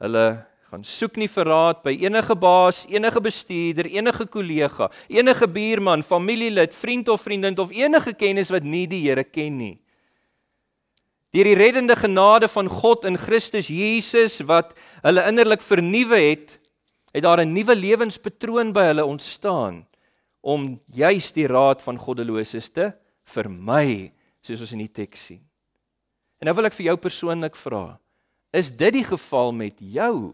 Hulle 0.00 0.46
gaan 0.70 0.84
soek 0.84 1.16
nie 1.16 1.28
vir 1.28 1.46
raad 1.46 1.82
by 1.84 1.92
enige 1.94 2.34
baas, 2.34 2.84
enige 2.90 3.20
bestuurder, 3.20 3.86
enige 3.86 4.26
kollega, 4.26 4.90
enige 5.08 5.46
buurman, 5.46 6.02
familielid, 6.02 6.74
vriend 6.74 7.08
of 7.08 7.22
vriendin 7.22 7.58
of 7.58 7.70
enige 7.70 8.12
kennis 8.12 8.50
wat 8.50 8.64
nie 8.64 8.86
die 8.86 9.02
Here 9.06 9.24
ken 9.24 9.58
nie. 9.58 9.78
Deur 11.36 11.44
die 11.44 11.58
reddende 11.58 11.92
genade 12.00 12.48
van 12.48 12.68
God 12.72 13.02
in 13.04 13.18
Christus 13.20 13.66
Jesus 13.68 14.38
wat 14.48 14.70
hulle 15.04 15.20
innerlik 15.28 15.60
vernuwe 15.60 16.16
het, 16.16 16.54
het 17.12 17.26
daar 17.26 17.44
'n 17.44 17.52
nuwe 17.52 17.74
lewenspatroon 17.76 18.72
by 18.72 18.84
hulle 18.88 19.04
ontstaan 19.04 19.84
om 20.40 20.80
juis 20.88 21.32
die 21.32 21.46
raad 21.46 21.82
van 21.82 21.98
goddeloses 21.98 22.68
te 22.72 22.92
vermy, 23.24 24.12
soos 24.40 24.60
ons 24.60 24.72
in 24.72 24.78
die 24.78 24.92
teks 24.92 25.26
sien. 25.26 25.44
En 26.40 26.46
nou 26.46 26.54
wil 26.56 26.64
ek 26.64 26.72
vir 26.72 26.86
jou 26.86 26.96
persoonlik 26.96 27.56
vra, 27.56 27.98
is 28.52 28.70
dit 28.70 28.92
die 28.92 29.04
geval 29.04 29.52
met 29.52 29.74
jou? 29.78 30.32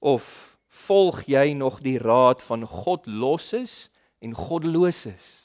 Of 0.00 0.58
volg 0.66 1.22
jy 1.26 1.52
nog 1.52 1.80
die 1.80 1.98
raad 1.98 2.42
van 2.42 2.66
godloses 2.66 3.90
en 4.18 4.34
goddeloses? 4.34 5.41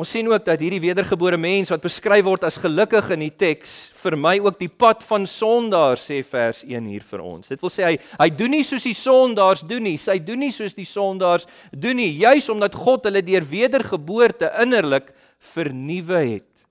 Ons 0.00 0.14
sien 0.14 0.24
ook 0.30 0.44
dat 0.46 0.62
hierdie 0.64 0.80
wedergebore 0.80 1.36
mens 1.36 1.68
wat 1.68 1.82
beskryf 1.84 2.24
word 2.24 2.46
as 2.48 2.56
gelukkig 2.56 3.10
in 3.12 3.20
die 3.20 3.34
teks, 3.36 3.90
vir 4.00 4.14
my 4.16 4.38
ook 4.40 4.56
die 4.56 4.70
pad 4.72 5.02
van 5.04 5.26
sondaar 5.28 6.00
sê 6.00 6.22
vers 6.24 6.62
1 6.64 6.86
hier 6.88 7.04
vir 7.04 7.20
ons. 7.20 7.50
Dit 7.52 7.60
wil 7.60 7.72
sê 7.74 7.84
hy 7.84 7.98
hy 8.14 8.28
doen 8.32 8.54
nie 8.56 8.62
soos 8.64 8.86
die 8.88 8.96
sondaars 8.96 9.60
doen 9.68 9.84
nie, 9.84 9.98
hy 10.00 10.16
doen 10.24 10.40
nie 10.40 10.54
soos 10.56 10.72
die 10.78 10.88
sondaars 10.88 11.44
doen 11.76 12.00
nie, 12.00 12.14
juis 12.22 12.48
omdat 12.48 12.80
God 12.80 13.10
hulle 13.10 13.20
deur 13.26 13.44
wedergeboorte 13.50 14.48
innerlik 14.64 15.12
vernuwe 15.52 16.24
het. 16.30 16.64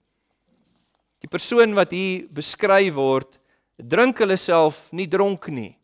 Die 1.22 1.30
persoon 1.30 1.78
wat 1.78 1.94
hier 1.94 2.26
beskryf 2.34 2.98
word, 2.98 3.38
drink 3.78 4.26
hulle 4.26 4.42
self 4.42 4.88
nie 4.90 5.06
dronk 5.12 5.52
nie. 5.54 5.76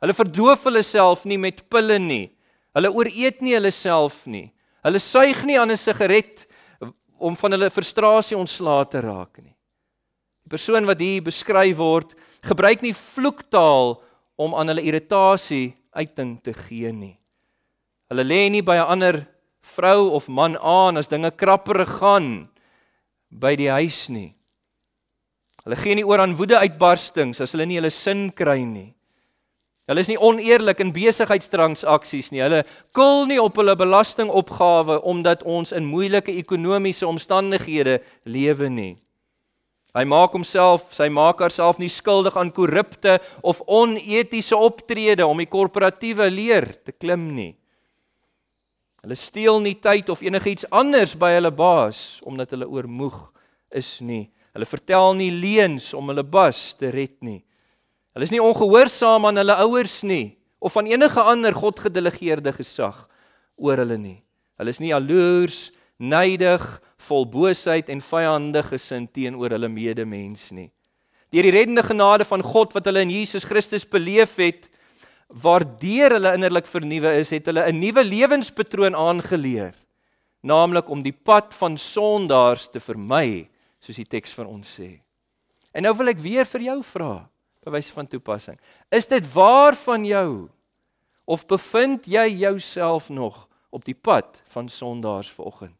Hulle 0.00 0.16
verdoof 0.16 0.64
hulle 0.70 0.86
self 0.86 1.28
nie 1.28 1.42
met 1.44 1.66
pille 1.68 2.00
nie. 2.00 2.30
Hulle 2.72 2.88
ooreet 2.88 3.44
nie 3.44 3.58
hulle 3.58 3.74
self 3.84 4.22
nie. 4.24 4.46
Hulle 4.86 5.00
suig 5.02 5.44
nie 5.44 5.60
aan 5.60 5.74
'n 5.74 5.76
sigaret 5.76 6.46
nie 6.46 6.54
om 7.18 7.36
van 7.36 7.56
hulle 7.56 7.70
frustrasie 7.70 8.36
ontslae 8.36 8.86
te 8.90 9.00
raak 9.00 9.38
nie. 9.42 9.54
Die 10.46 10.52
persoon 10.54 10.86
wat 10.86 11.00
hier 11.02 11.24
beskryf 11.26 11.76
word, 11.78 12.14
gebruik 12.46 12.82
nie 12.82 12.94
vloektaal 12.94 13.96
om 14.38 14.54
aan 14.54 14.70
hulle 14.70 14.84
irritasie 14.86 15.74
uiting 15.96 16.36
te 16.44 16.54
gee 16.54 16.92
nie. 16.92 17.16
Hulle 18.10 18.24
lê 18.24 18.48
nie 18.50 18.62
by 18.62 18.76
'n 18.76 18.90
ander 18.94 19.26
vrou 19.60 20.14
of 20.14 20.28
man 20.28 20.56
aan 20.56 20.96
as 20.96 21.08
dinge 21.08 21.30
krapperig 21.30 21.98
gaan 21.98 22.48
by 23.30 23.56
die 23.56 23.70
huis 23.70 24.08
nie. 24.08 24.34
Hulle 25.64 25.76
gee 25.76 25.94
nie 25.94 26.06
oor 26.06 26.20
aan 26.20 26.36
woede-uitbarstings 26.36 27.40
as 27.40 27.52
hulle 27.52 27.66
nie 27.66 27.80
hulle 27.80 27.90
sin 27.90 28.30
kry 28.30 28.62
nie. 28.64 28.95
Hulle 29.86 30.02
is 30.02 30.08
nie 30.10 30.18
oneerlik 30.18 30.80
in 30.82 30.90
besigheidstransaksies 30.90 32.32
nie. 32.34 32.42
Hulle 32.42 32.64
kul 32.96 33.28
nie 33.30 33.38
op 33.38 33.58
hulle 33.60 33.76
belastingopgawe 33.78 34.98
omdat 35.06 35.44
ons 35.46 35.70
in 35.76 35.86
moeilike 35.86 36.34
ekonomiese 36.34 37.06
omstandighede 37.06 38.00
lewe 38.26 38.70
nie. 38.70 38.94
Hy 39.96 40.02
maak 40.04 40.34
homself, 40.36 40.90
sy 40.92 41.06
maak 41.08 41.38
haarself 41.40 41.78
nie 41.80 41.88
skuldig 41.88 42.34
aan 42.36 42.50
korrupte 42.52 43.14
of 43.46 43.62
onetiese 43.64 44.58
optrede 44.58 45.24
om 45.24 45.38
die 45.40 45.48
korporatiewe 45.48 46.26
leer 46.34 46.66
te 46.84 46.92
klim 46.92 47.30
nie. 47.38 47.54
Hulle 49.06 49.16
steel 49.16 49.62
nie 49.62 49.76
tyd 49.78 50.10
of 50.10 50.20
enigiets 50.26 50.66
anders 50.74 51.14
by 51.14 51.36
hulle 51.38 51.54
baas 51.54 52.18
omdat 52.26 52.52
hulle 52.52 52.66
oormoeg 52.66 53.22
is 53.70 54.00
nie. 54.02 54.26
Hulle 54.50 54.66
vertel 54.66 55.14
nie 55.14 55.30
leuns 55.30 55.92
om 55.94 56.10
hulle 56.10 56.26
bas 56.26 56.72
te 56.74 56.90
red 56.90 57.14
nie. 57.22 57.45
Hulle 58.16 58.24
is 58.24 58.32
nie 58.32 58.40
ongehoorsaam 58.40 59.26
aan 59.28 59.36
hulle 59.36 59.54
ouers 59.66 59.98
nie 60.08 60.38
of 60.64 60.76
aan 60.80 60.86
enige 60.88 61.20
ander 61.20 61.52
godgedelegeerde 61.52 62.54
gesag 62.56 63.02
oor 63.60 63.76
hulle 63.82 63.98
nie. 64.00 64.22
Hulle 64.56 64.72
is 64.72 64.80
nie 64.80 64.88
jaloers, 64.88 65.58
nydig, 66.00 66.64
vol 67.04 67.26
boosheid 67.28 67.92
en 67.92 68.00
vyandig 68.00 68.70
gesind 68.72 69.12
teenoor 69.12 69.52
hulle 69.52 69.68
medemens 69.68 70.48
nie. 70.56 70.70
Deur 71.28 71.44
die 71.44 71.52
reddende 71.52 71.84
genade 71.84 72.24
van 72.24 72.40
God 72.40 72.72
wat 72.72 72.88
hulle 72.88 73.04
in 73.04 73.12
Jesus 73.12 73.44
Christus 73.44 73.84
beleef 73.84 74.38
het, 74.40 74.70
waardeur 75.28 76.16
hulle 76.16 76.32
innerlik 76.38 76.72
vernuwe 76.72 77.12
is, 77.20 77.34
het 77.36 77.52
hulle 77.52 77.68
'n 77.68 77.80
nuwe 77.84 78.00
lewenspatroon 78.00 78.96
aangeleer, 78.96 79.74
naamlik 80.40 80.88
om 80.88 81.02
die 81.02 81.12
pad 81.12 81.52
van 81.52 81.76
sondaars 81.76 82.72
te 82.72 82.80
vermy, 82.80 83.50
soos 83.78 83.96
die 83.96 84.08
teks 84.08 84.32
vir 84.32 84.46
ons 84.48 84.78
sê. 84.80 85.00
En 85.74 85.82
nou 85.82 85.92
wil 85.92 86.08
ek 86.08 86.18
weer 86.18 86.46
vir 86.46 86.62
jou 86.72 86.82
vra, 86.82 87.28
bewys 87.66 87.90
van 87.94 88.06
toepassing. 88.06 88.60
Is 88.94 89.08
dit 89.10 89.32
waar 89.32 89.74
van 89.74 90.04
jou 90.06 90.48
of 91.26 91.46
bevind 91.50 92.06
jy 92.06 92.28
jouself 92.38 93.10
nog 93.10 93.48
op 93.74 93.84
die 93.84 93.98
pad 93.98 94.42
van 94.54 94.68
sondaars 94.70 95.30
vanoggend? 95.34 95.74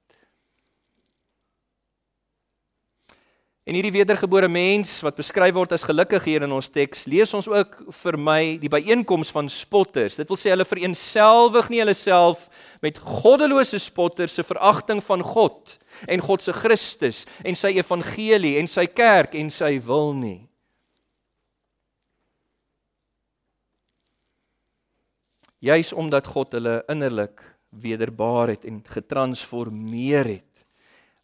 En 3.66 3.74
hierdie 3.74 3.96
wedergebore 3.96 4.46
mens 4.46 5.00
wat 5.02 5.16
beskryf 5.18 5.56
word 5.56 5.72
as 5.74 5.82
gelukkig 5.82 6.22
hier 6.28 6.44
in 6.46 6.52
ons 6.54 6.68
teks, 6.70 7.02
lees 7.10 7.32
ons 7.34 7.48
ook 7.50 7.80
vir 7.98 8.14
my 8.14 8.42
die 8.62 8.70
byeenkoms 8.70 9.32
van 9.34 9.48
spotters. 9.50 10.20
Dit 10.20 10.30
wil 10.30 10.38
sê 10.38 10.52
hulle 10.52 10.66
vereenselwig 10.66 11.72
nie 11.72 11.80
hulle 11.82 11.96
self 11.98 12.44
met 12.78 13.00
goddelose 13.02 13.80
spotters 13.82 14.38
se 14.38 14.46
veragting 14.46 15.02
van 15.02 15.26
God 15.26 15.74
en 16.06 16.22
God 16.22 16.46
se 16.46 16.54
Christus 16.54 17.24
en 17.42 17.58
sy 17.58 17.74
evangelie 17.74 18.54
en 18.60 18.70
sy 18.70 18.86
kerk 18.86 19.34
en 19.34 19.50
sy 19.50 19.80
wil 19.82 20.14
nie. 20.14 20.45
Juis 25.58 25.92
omdat 25.92 26.26
God 26.26 26.52
hulle 26.52 26.82
innerlik 26.92 27.42
wederbaar 27.70 28.48
het 28.54 28.64
en 28.64 28.82
getransformeer 28.84 30.24
het. 30.24 30.44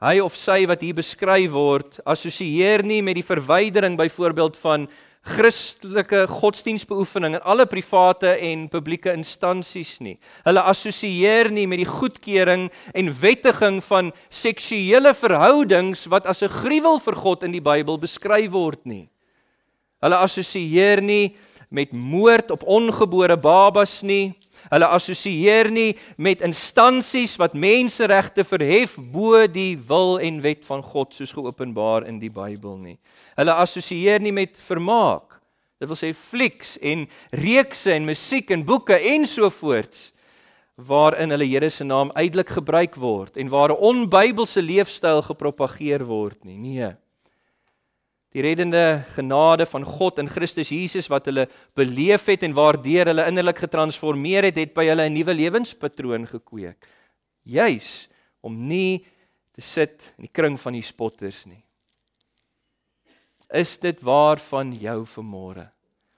Hy 0.03 0.19
of 0.19 0.35
sy 0.35 0.65
wat 0.67 0.83
hier 0.83 0.97
beskryf 0.99 1.53
word, 1.55 2.01
assosieer 2.05 2.83
nie 2.83 3.03
met 3.07 3.15
die 3.21 3.27
verwydering 3.27 3.95
byvoorbeeld 4.01 4.57
van 4.59 4.89
Christelike 5.23 6.25
godsdienstbeoefening 6.27 7.37
in 7.37 7.45
alle 7.47 7.69
private 7.71 8.33
en 8.43 8.65
publieke 8.69 9.13
instansies 9.15 10.01
nie. 10.03 10.17
Hulle 10.43 10.65
assosieer 10.67 11.53
nie 11.55 11.69
met 11.71 11.79
die 11.79 11.87
goedkeuring 11.87 12.67
en 12.91 13.13
wettiging 13.21 13.79
van 13.87 14.11
seksuele 14.35 15.15
verhoudings 15.15 16.09
wat 16.11 16.27
as 16.27 16.43
'n 16.43 16.51
gruwel 16.51 16.99
vir 16.99 17.15
God 17.15 17.45
in 17.45 17.53
die 17.53 17.63
Bybel 17.63 17.99
beskryf 17.99 18.51
word 18.51 18.85
nie. 18.85 19.09
Hulle 20.03 20.19
assosieer 20.19 21.01
nie 21.01 21.37
met 21.73 21.93
moord 21.93 22.51
op 22.55 22.63
ongebore 22.63 23.37
babas 23.37 24.01
nie. 24.03 24.35
Hulle 24.71 24.87
assosieer 24.87 25.71
nie 25.73 25.97
met 26.17 26.45
instansies 26.47 27.35
wat 27.41 27.57
menseregte 27.59 28.45
verhef 28.47 28.95
bo 29.01 29.47
die 29.51 29.75
wil 29.89 30.21
en 30.23 30.41
wet 30.45 30.63
van 30.69 30.85
God 30.87 31.15
soos 31.15 31.35
geopenbaar 31.35 32.07
in 32.07 32.21
die 32.23 32.31
Bybel 32.31 32.79
nie. 32.79 32.99
Hulle 33.37 33.57
assosieer 33.59 34.23
nie 34.23 34.33
met 34.33 34.61
vermaak. 34.63 35.41
Dit 35.83 35.91
wil 35.91 35.99
sê 35.99 36.13
flieks 36.15 36.77
en 36.79 37.09
reekse 37.35 37.91
en 37.91 38.07
musiek 38.07 38.53
en 38.55 38.63
boeke 38.65 38.95
en 38.95 39.27
so 39.27 39.51
voorts. 39.51 40.13
waarin 40.77 41.31
hulle 41.31 41.47
Here 41.47 41.71
se 41.71 41.85
naam 41.85 42.11
uitelik 42.15 42.49
gebruik 42.49 42.95
word 42.97 43.37
en 43.37 43.49
waar 43.49 43.71
'n 43.71 43.79
onbybelse 43.79 44.63
leefstyl 44.63 45.23
gepropageer 45.23 46.05
word 46.05 46.45
nie. 46.45 46.57
Nee. 46.57 46.93
Die 48.33 48.41
reddende 48.41 49.05
genade 49.13 49.67
van 49.69 49.85
God 49.85 50.19
in 50.23 50.29
Christus 50.29 50.71
Jesus 50.73 51.09
wat 51.13 51.27
hulle 51.29 51.49
beleef 51.77 52.25
het 52.33 52.43
en 52.47 52.57
waardeur 52.57 53.11
hulle 53.13 53.27
innerlik 53.29 53.61
getransformeer 53.67 54.49
het, 54.49 54.57
het 54.57 54.73
by 54.75 54.87
hulle 54.89 55.09
'n 55.09 55.13
nuwe 55.13 55.35
lewenspatroon 55.35 56.27
gekweek. 56.27 56.87
Juis 57.45 58.09
om 58.41 58.57
nie 58.67 59.05
te 59.53 59.61
sit 59.61 60.15
in 60.17 60.25
die 60.25 60.33
kring 60.33 60.59
van 60.61 60.73
die 60.73 60.83
spotters 60.83 61.45
nie. 61.47 61.63
Is 63.53 63.79
dit 63.79 64.01
waar 64.01 64.39
van 64.39 64.73
jou 64.73 65.05
vanmôre? 65.05 65.69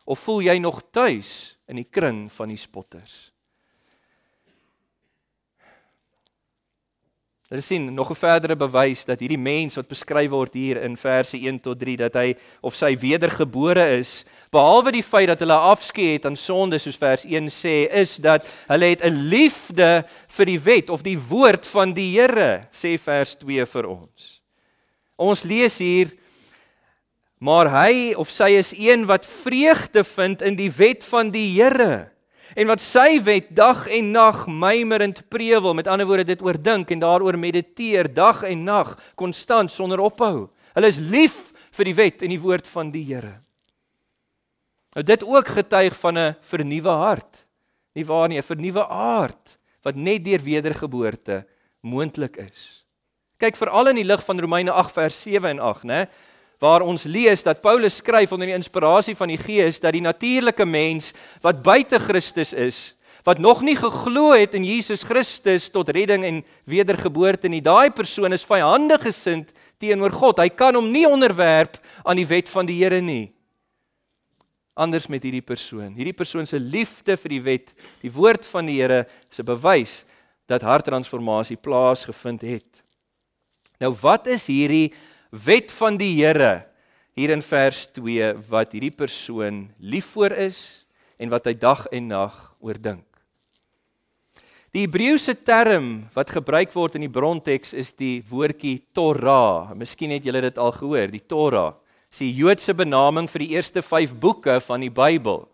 Of 0.06 0.18
voel 0.18 0.42
jy 0.42 0.58
nog 0.58 0.82
tuis 0.92 1.56
in 1.66 1.76
die 1.76 1.90
kring 1.90 2.32
van 2.32 2.48
die 2.48 2.60
spotters? 2.60 3.33
Hulle 7.54 7.62
sien 7.62 7.94
nog 7.94 8.10
'n 8.10 8.14
verdere 8.14 8.56
bewys 8.56 9.04
dat 9.04 9.20
hierdie 9.20 9.38
mens 9.38 9.76
wat 9.76 9.86
beskryf 9.86 10.30
word 10.30 10.54
hier 10.54 10.82
in 10.82 10.96
verse 10.96 11.38
1 11.38 11.60
tot 11.60 11.78
3 11.78 11.96
dat 11.96 12.14
hy 12.14 12.34
of 12.60 12.74
sy 12.74 12.96
wedergebore 12.98 13.98
is, 13.98 14.24
behalwe 14.50 14.90
die 14.90 15.02
feit 15.02 15.28
dat 15.28 15.38
hulle 15.38 15.54
afskeid 15.54 16.12
het 16.12 16.26
aan 16.26 16.36
sonde 16.36 16.78
soos 16.78 16.96
vers 16.96 17.24
1 17.24 17.46
sê, 17.46 17.86
is 17.94 18.16
dat 18.16 18.48
hulle 18.66 18.84
het 18.84 19.04
'n 19.04 19.28
liefde 19.30 20.04
vir 20.26 20.46
die 20.46 20.58
wet 20.58 20.90
of 20.90 21.02
die 21.02 21.18
woord 21.18 21.66
van 21.66 21.92
die 21.92 22.18
Here, 22.18 22.66
sê 22.72 22.98
vers 22.98 23.36
2 23.36 23.66
vir 23.66 23.86
ons. 23.86 24.40
Ons 25.16 25.44
lees 25.44 25.78
hier 25.78 26.10
maar 27.38 27.70
hy 27.70 28.14
of 28.14 28.30
sy 28.30 28.50
is 28.58 28.72
een 28.76 29.06
wat 29.06 29.26
vreugde 29.26 30.04
vind 30.04 30.42
in 30.42 30.56
die 30.56 30.70
wet 30.70 31.04
van 31.04 31.30
die 31.30 31.62
Here 31.62 32.13
en 32.54 32.66
wat 32.70 32.82
sy 32.82 33.18
wet 33.26 33.50
dag 33.54 33.86
en 33.90 34.12
nag 34.14 34.44
mymerend 34.46 35.22
prewel, 35.28 35.74
met 35.74 35.88
ander 35.90 36.06
woorde 36.06 36.24
dit 36.24 36.42
oordink 36.42 36.90
en 36.90 37.02
daaroor 37.02 37.38
mediteer 37.38 38.08
dag 38.14 38.42
en 38.46 38.64
nag 38.64 38.94
konstant 39.14 39.72
sonder 39.72 40.00
ophou. 40.00 40.48
Hulle 40.74 40.90
is 40.90 40.98
lief 40.98 41.52
vir 41.74 41.90
die 41.90 41.96
wet 41.98 42.22
en 42.22 42.30
die 42.34 42.40
woord 42.40 42.68
van 42.70 42.92
die 42.94 43.04
Here. 43.04 43.40
Nou 44.94 45.02
dit 45.02 45.24
ook 45.26 45.48
getuig 45.48 45.96
van 45.98 46.18
'n 46.18 46.36
vernuwe 46.40 46.88
hart. 46.90 47.46
Nie 47.94 48.06
waar 48.06 48.28
nie, 48.28 48.38
'n 48.38 48.42
vernuwe 48.42 48.88
aard 48.88 49.58
wat 49.82 49.96
net 49.96 50.24
deur 50.24 50.40
wedergeboorte 50.40 51.46
moontlik 51.80 52.36
is. 52.36 52.84
Kyk 53.36 53.56
veral 53.56 53.88
in 53.88 53.96
die 53.96 54.04
lig 54.04 54.24
van 54.24 54.40
Romeine 54.40 54.72
8 54.72 54.92
vers 54.92 55.22
7 55.22 55.50
en 55.50 55.58
8, 55.60 55.84
né? 55.84 56.08
Waar 56.64 56.84
ons 56.84 57.04
lees 57.04 57.44
dat 57.44 57.60
Paulus 57.60 58.00
skryf 58.00 58.32
onder 58.32 58.48
die 58.48 58.56
inspirasie 58.56 59.16
van 59.18 59.28
die 59.28 59.40
Gees 59.40 59.82
dat 59.82 59.92
die 59.92 60.04
natuurlike 60.04 60.64
mens 60.64 61.12
wat 61.44 61.60
buite 61.64 62.00
Christus 62.00 62.54
is, 62.56 62.78
wat 63.24 63.40
nog 63.40 63.60
nie 63.64 63.76
geglo 63.76 64.32
het 64.32 64.56
in 64.56 64.64
Jesus 64.64 65.04
Christus 65.04 65.68
tot 65.72 65.92
redding 65.92 66.24
en 66.24 66.42
wedergeboorte 66.68 67.48
nie, 67.52 67.62
daai 67.64 67.90
persoon 67.92 68.36
is 68.36 68.44
vyandig 68.48 69.04
gesind 69.04 69.52
teenoor 69.80 70.12
God. 70.12 70.40
Hy 70.40 70.50
kan 70.52 70.76
hom 70.76 70.90
nie 70.92 71.06
onderwerp 71.08 71.78
aan 72.04 72.20
die 72.20 72.28
wet 72.28 72.52
van 72.52 72.68
die 72.68 72.80
Here 72.80 73.00
nie. 73.04 73.32
Anders 74.74 75.06
met 75.08 75.22
hierdie 75.22 75.44
persoon. 75.44 75.92
Hierdie 75.94 76.16
persoon 76.16 76.48
se 76.48 76.58
liefde 76.58 77.16
vir 77.20 77.32
die 77.36 77.42
wet, 77.44 77.74
die 78.02 78.12
woord 78.12 78.46
van 78.50 78.66
die 78.68 78.80
Here, 78.80 79.04
is 79.30 79.40
'n 79.40 79.46
bewys 79.46 80.04
dat 80.48 80.62
harttransformasie 80.62 81.56
plaasgevind 81.56 82.42
het. 82.42 82.82
Nou 83.80 83.94
wat 84.00 84.26
is 84.26 84.46
hierdie 84.46 84.92
wet 85.34 85.72
van 85.74 85.98
die 85.98 86.12
Here 86.20 86.62
hier 87.14 87.30
in 87.34 87.42
vers 87.42 87.84
2 87.94 88.34
wat 88.50 88.74
hierdie 88.74 88.94
persoon 88.94 89.66
lief 89.78 90.12
voor 90.14 90.34
is 90.46 90.86
en 91.18 91.30
wat 91.32 91.46
hy 91.50 91.54
dag 91.58 91.86
en 91.94 92.08
nag 92.10 92.36
oordink. 92.62 93.06
Die 94.74 94.82
Hebreëse 94.88 95.36
term 95.46 96.08
wat 96.16 96.32
gebruik 96.34 96.72
word 96.74 96.96
in 96.98 97.04
die 97.06 97.12
bronteks 97.12 97.76
is 97.78 97.92
die 97.94 98.18
woordjie 98.26 98.80
Torah. 98.94 99.70
Miskien 99.78 100.10
het 100.10 100.26
julle 100.26 100.42
dit 100.42 100.58
al 100.58 100.74
gehoor, 100.74 101.12
die 101.12 101.22
Torah. 101.22 101.76
Dis 102.10 102.24
die 102.24 102.34
Joodse 102.34 102.74
benaming 102.74 103.28
vir 103.30 103.44
die 103.44 103.52
eerste 103.54 103.82
5 103.86 104.16
boeke 104.18 104.58
van 104.66 104.82
die 104.82 104.90
Bybel. 104.90 105.44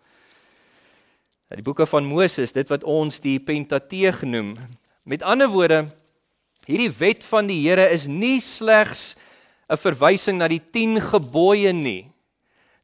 Die 1.53 1.67
boeke 1.67 1.85
van 1.89 2.07
Moses, 2.09 2.55
dit 2.57 2.69
wat 2.73 2.85
ons 2.89 3.21
die 3.21 3.37
Pentateeg 3.43 4.23
noem. 4.25 4.55
Met 5.05 5.25
ander 5.27 5.51
woorde, 5.53 5.83
hierdie 6.69 6.93
wet 7.01 7.27
van 7.27 7.49
die 7.51 7.59
Here 7.61 7.91
is 7.93 8.07
nie 8.09 8.39
slegs 8.41 9.11
'n 9.71 9.79
verwysing 9.79 10.39
na 10.39 10.49
die 10.51 10.63
10 10.73 10.99
gebooie 11.01 11.73
nie. 11.73 12.11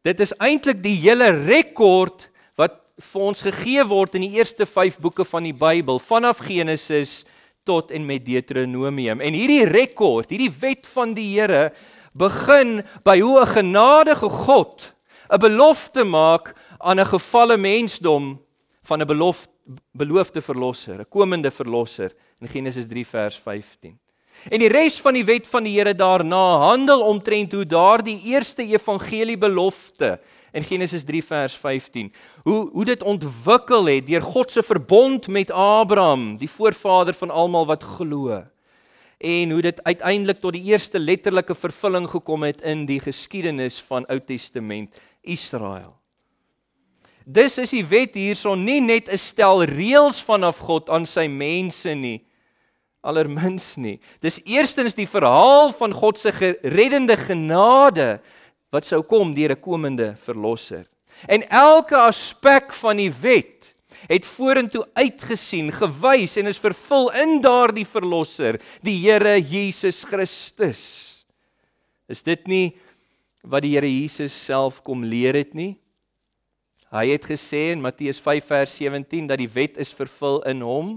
Dit 0.07 0.21
is 0.21 0.35
eintlik 0.39 0.83
die 0.85 0.95
hele 1.03 1.33
rekord 1.35 2.29
wat 2.57 2.79
vir 3.03 3.23
ons 3.23 3.43
gegee 3.43 3.83
word 3.85 4.15
in 4.15 4.23
die 4.23 4.39
eerste 4.39 4.67
5 4.67 5.01
boeke 5.03 5.25
van 5.27 5.43
die 5.43 5.57
Bybel, 5.57 5.99
vanaf 5.99 6.39
Genesis 6.47 7.25
tot 7.67 7.91
en 7.91 8.07
met 8.07 8.25
Deuteronomium. 8.25 9.21
En 9.21 9.35
hierdie 9.35 9.67
rekord, 9.67 10.31
hierdie 10.31 10.53
wet 10.61 10.87
van 10.87 11.15
die 11.17 11.27
Here 11.35 11.73
begin 12.15 12.85
by 13.05 13.19
hoe 13.21 13.41
'n 13.43 13.55
genadige 13.59 14.29
God 14.29 14.95
'n 15.29 15.41
belofte 15.41 16.05
maak 16.05 16.55
aan 16.79 17.01
'n 17.01 17.07
gefalle 17.07 17.57
mensdom 17.57 18.39
van 18.83 19.03
'n 19.03 19.07
belofte 19.07 19.51
beloofde 19.93 20.41
verlosser, 20.41 21.01
'n 21.01 21.09
komende 21.09 21.51
verlosser 21.51 22.13
in 22.41 22.49
Genesis 22.49 22.87
3 22.87 23.07
vers 23.07 23.37
15. 23.37 23.99
En 24.51 24.63
die 24.63 24.71
res 24.71 25.01
van 25.03 25.17
die 25.17 25.25
wet 25.27 25.47
van 25.51 25.65
die 25.67 25.75
Here 25.75 25.95
daarna 25.95 26.59
handel 26.69 27.03
omtrent 27.03 27.53
hoe 27.53 27.67
daardie 27.67 28.21
eerste 28.31 28.63
evangelie 28.63 29.39
belofte 29.39 30.19
in 30.57 30.65
Genesis 30.65 31.05
3 31.05 31.23
vers 31.25 31.57
15 31.59 32.13
hoe 32.45 32.61
hoe 32.73 32.85
dit 32.85 33.03
ontwikkel 33.03 33.91
het 33.91 34.07
deur 34.07 34.23
God 34.23 34.51
se 34.51 34.63
verbond 34.63 35.29
met 35.29 35.51
Abraham, 35.51 36.37
die 36.39 36.51
voorvader 36.51 37.15
van 37.15 37.31
almal 37.31 37.67
wat 37.67 37.83
glo. 37.83 38.45
En 39.19 39.51
hoe 39.51 39.63
dit 39.63 39.83
uiteindelik 39.83 40.41
tot 40.41 40.53
die 40.53 40.65
eerste 40.71 40.99
letterlike 40.99 41.55
vervulling 41.55 42.09
gekom 42.09 42.45
het 42.45 42.61
in 42.61 42.85
die 42.87 43.01
geskiedenis 43.01 43.81
van 43.81 44.07
Ou 44.13 44.21
Testament 44.21 44.95
Israel. 45.23 45.97
Dis 47.25 47.59
is 47.59 47.73
die 47.75 47.85
wet 47.85 48.15
hierson 48.15 48.65
nie 48.65 48.81
net 48.81 49.09
'n 49.11 49.19
stel 49.19 49.65
reëls 49.65 50.21
vanaf 50.23 50.59
God 50.59 50.91
aan 50.91 51.07
sy 51.07 51.27
mense 51.27 51.95
nie, 51.95 52.23
allermins 53.07 53.75
nie. 53.81 53.97
Dis 54.21 54.41
eerstens 54.45 54.97
die 54.99 55.09
verhaal 55.09 55.71
van 55.77 55.95
God 55.95 56.19
se 56.19 56.33
reddende 56.63 57.17
genade 57.17 58.19
wat 58.75 58.85
sou 58.85 59.03
kom 59.07 59.35
deur 59.35 59.55
'n 59.55 59.61
komende 59.61 60.15
verlosser. 60.19 60.87
En 61.29 61.49
elke 61.49 61.97
aspek 61.97 62.73
van 62.73 62.97
die 62.97 63.11
wet 63.11 63.73
het 64.07 64.27
vorentoe 64.29 64.85
uitgesien, 64.95 65.73
gewys 65.73 66.37
en 66.37 66.51
is 66.51 66.61
vervul 66.61 67.09
in 67.17 67.41
daardie 67.41 67.87
verlosser, 67.87 68.61
die 68.83 68.99
Here 69.01 69.41
Jesus 69.41 70.05
Christus. 70.05 71.25
Is 72.09 72.23
dit 72.23 72.47
nie 72.47 72.77
wat 73.43 73.63
die 73.63 73.75
Here 73.75 73.89
Jesus 73.89 74.35
self 74.45 74.83
kom 74.85 75.05
leer 75.05 75.35
het 75.35 75.55
nie? 75.55 75.79
Hy 76.95 77.09
het 77.11 77.27
gesê 77.27 77.73
in 77.73 77.83
Matteus 77.83 78.21
5 78.23 78.47
vers 78.47 78.77
17 78.79 79.27
dat 79.27 79.41
die 79.41 79.51
wet 79.51 79.77
is 79.83 79.91
vervul 79.95 80.43
in 80.47 80.63
hom. 80.63 80.91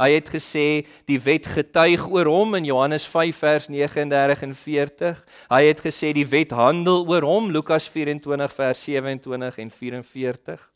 Hy 0.00 0.10
het 0.16 0.30
gesê 0.32 0.66
die 1.10 1.18
wet 1.20 1.46
getuig 1.52 2.06
oor 2.08 2.28
hom 2.30 2.56
in 2.56 2.64
Johannes 2.64 3.04
5 3.04 3.36
vers 3.36 3.68
39 3.68 4.42
en 4.46 4.54
40. 4.56 5.22
Hy 5.52 5.62
het 5.66 5.82
gesê 5.84 6.14
die 6.16 6.26
wet 6.26 6.54
handel 6.56 7.04
oor 7.04 7.26
hom 7.28 7.50
Lukas 7.52 7.88
24 7.92 8.54
vers 8.56 8.84
27 8.88 9.58
en 9.60 9.70
44. 9.70 10.68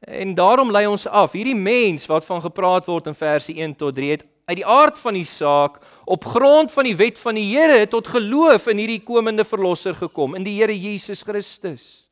En 0.00 0.34
daarom 0.34 0.70
lei 0.70 0.86
ons 0.88 1.06
af, 1.06 1.34
hierdie 1.36 1.56
mens 1.58 2.06
wat 2.08 2.24
van 2.24 2.40
gepraat 2.40 2.86
word 2.88 3.10
in 3.10 3.18
verse 3.18 3.52
1 3.52 3.74
tot 3.76 3.98
3 3.98 4.14
het 4.14 4.24
uit 4.50 4.56
die 4.62 4.66
aard 4.66 4.98
van 4.98 5.14
die 5.14 5.26
saak 5.26 5.76
op 6.10 6.24
grond 6.24 6.72
van 6.72 6.88
die 6.88 6.96
wet 6.96 7.18
van 7.18 7.36
die 7.38 7.46
Here 7.52 7.84
tot 7.88 8.08
geloof 8.10 8.66
in 8.72 8.80
hierdie 8.82 9.02
komende 9.06 9.44
verlosser 9.44 9.94
gekom, 9.94 10.34
in 10.34 10.46
die 10.46 10.56
Here 10.58 10.74
Jesus 10.74 11.22
Christus. 11.22 12.09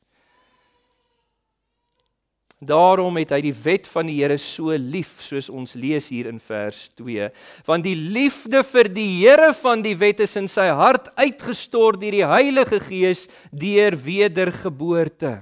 Daarom 2.58 3.14
het 3.20 3.30
hy 3.30 3.38
die 3.44 3.54
wet 3.54 3.86
van 3.86 4.08
die 4.10 4.16
Here 4.18 4.34
so 4.42 4.74
lief 4.74 5.20
soos 5.22 5.46
ons 5.46 5.76
lees 5.78 6.08
hier 6.10 6.26
in 6.26 6.40
vers 6.42 6.88
2 6.98 7.28
want 7.68 7.84
die 7.86 7.94
liefde 7.94 8.64
vir 8.66 8.88
die 8.90 9.06
Here 9.20 9.52
van 9.60 9.84
die 9.84 9.94
wet 9.98 10.24
is 10.24 10.34
in 10.40 10.48
sy 10.50 10.66
hart 10.74 11.06
uitgestort 11.14 12.00
deur 12.02 12.16
die 12.16 12.26
Heilige 12.26 12.80
Gees 12.82 13.28
deur 13.54 13.94
wedergeboorte. 13.94 15.36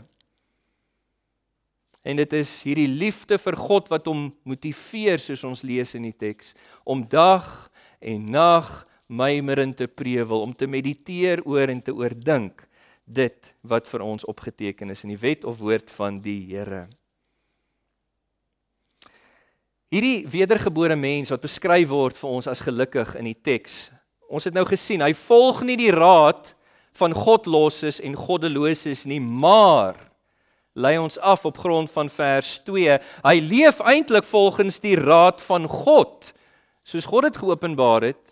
En 2.04 2.20
dit 2.20 2.36
is 2.36 2.52
hierdie 2.66 2.90
liefde 2.90 3.40
vir 3.40 3.56
God 3.56 3.88
wat 3.90 4.12
hom 4.12 4.28
motiveer 4.44 5.16
soos 5.16 5.46
ons 5.48 5.64
lees 5.64 5.96
in 5.96 6.04
die 6.10 6.14
teks 6.14 6.52
om 6.84 7.00
dag 7.08 7.48
en 8.04 8.28
nag 8.36 8.68
mymerend 9.08 9.78
te 9.80 9.88
prewel 9.88 10.44
om 10.44 10.52
te 10.52 10.68
mediteer 10.68 11.40
oor 11.48 11.72
en 11.72 11.80
te 11.80 11.96
oordink 11.96 12.60
dit 13.06 13.50
wat 13.64 13.88
vir 13.88 14.04
ons 14.04 14.28
opgeteken 14.28 14.92
is 14.92 15.06
in 15.06 15.16
die 15.16 15.22
wet 15.24 15.48
of 15.48 15.62
woord 15.64 15.88
van 15.96 16.20
die 16.20 16.42
Here. 16.52 16.84
Hierdie 19.96 20.26
wedergebore 20.28 20.92
mens 20.92 21.30
wat 21.32 21.40
beskryf 21.40 21.88
word 21.88 22.18
vir 22.20 22.28
ons 22.36 22.46
as 22.50 22.60
gelukkig 22.60 23.14
in 23.16 23.30
die 23.30 23.38
teks. 23.48 23.86
Ons 24.28 24.44
het 24.44 24.52
nou 24.52 24.66
gesien, 24.68 25.00
hy 25.00 25.14
volg 25.16 25.62
nie 25.64 25.78
die 25.80 25.92
raad 25.94 26.50
van 27.00 27.14
godloses 27.16 28.02
en 28.04 28.18
goddeloses 28.18 29.06
nie, 29.08 29.22
maar 29.24 29.96
lei 30.76 30.98
ons 31.00 31.16
af 31.24 31.46
op 31.48 31.62
grond 31.64 31.88
van 31.94 32.12
vers 32.12 32.58
2. 32.68 32.98
Hy 33.24 33.34
leef 33.40 33.80
eintlik 33.88 34.28
volgens 34.28 34.82
die 34.84 34.98
raad 35.00 35.40
van 35.46 35.64
God, 35.64 36.28
soos 36.84 37.08
God 37.08 37.30
dit 37.30 37.40
geopenbaar 37.40 38.10
het 38.10 38.24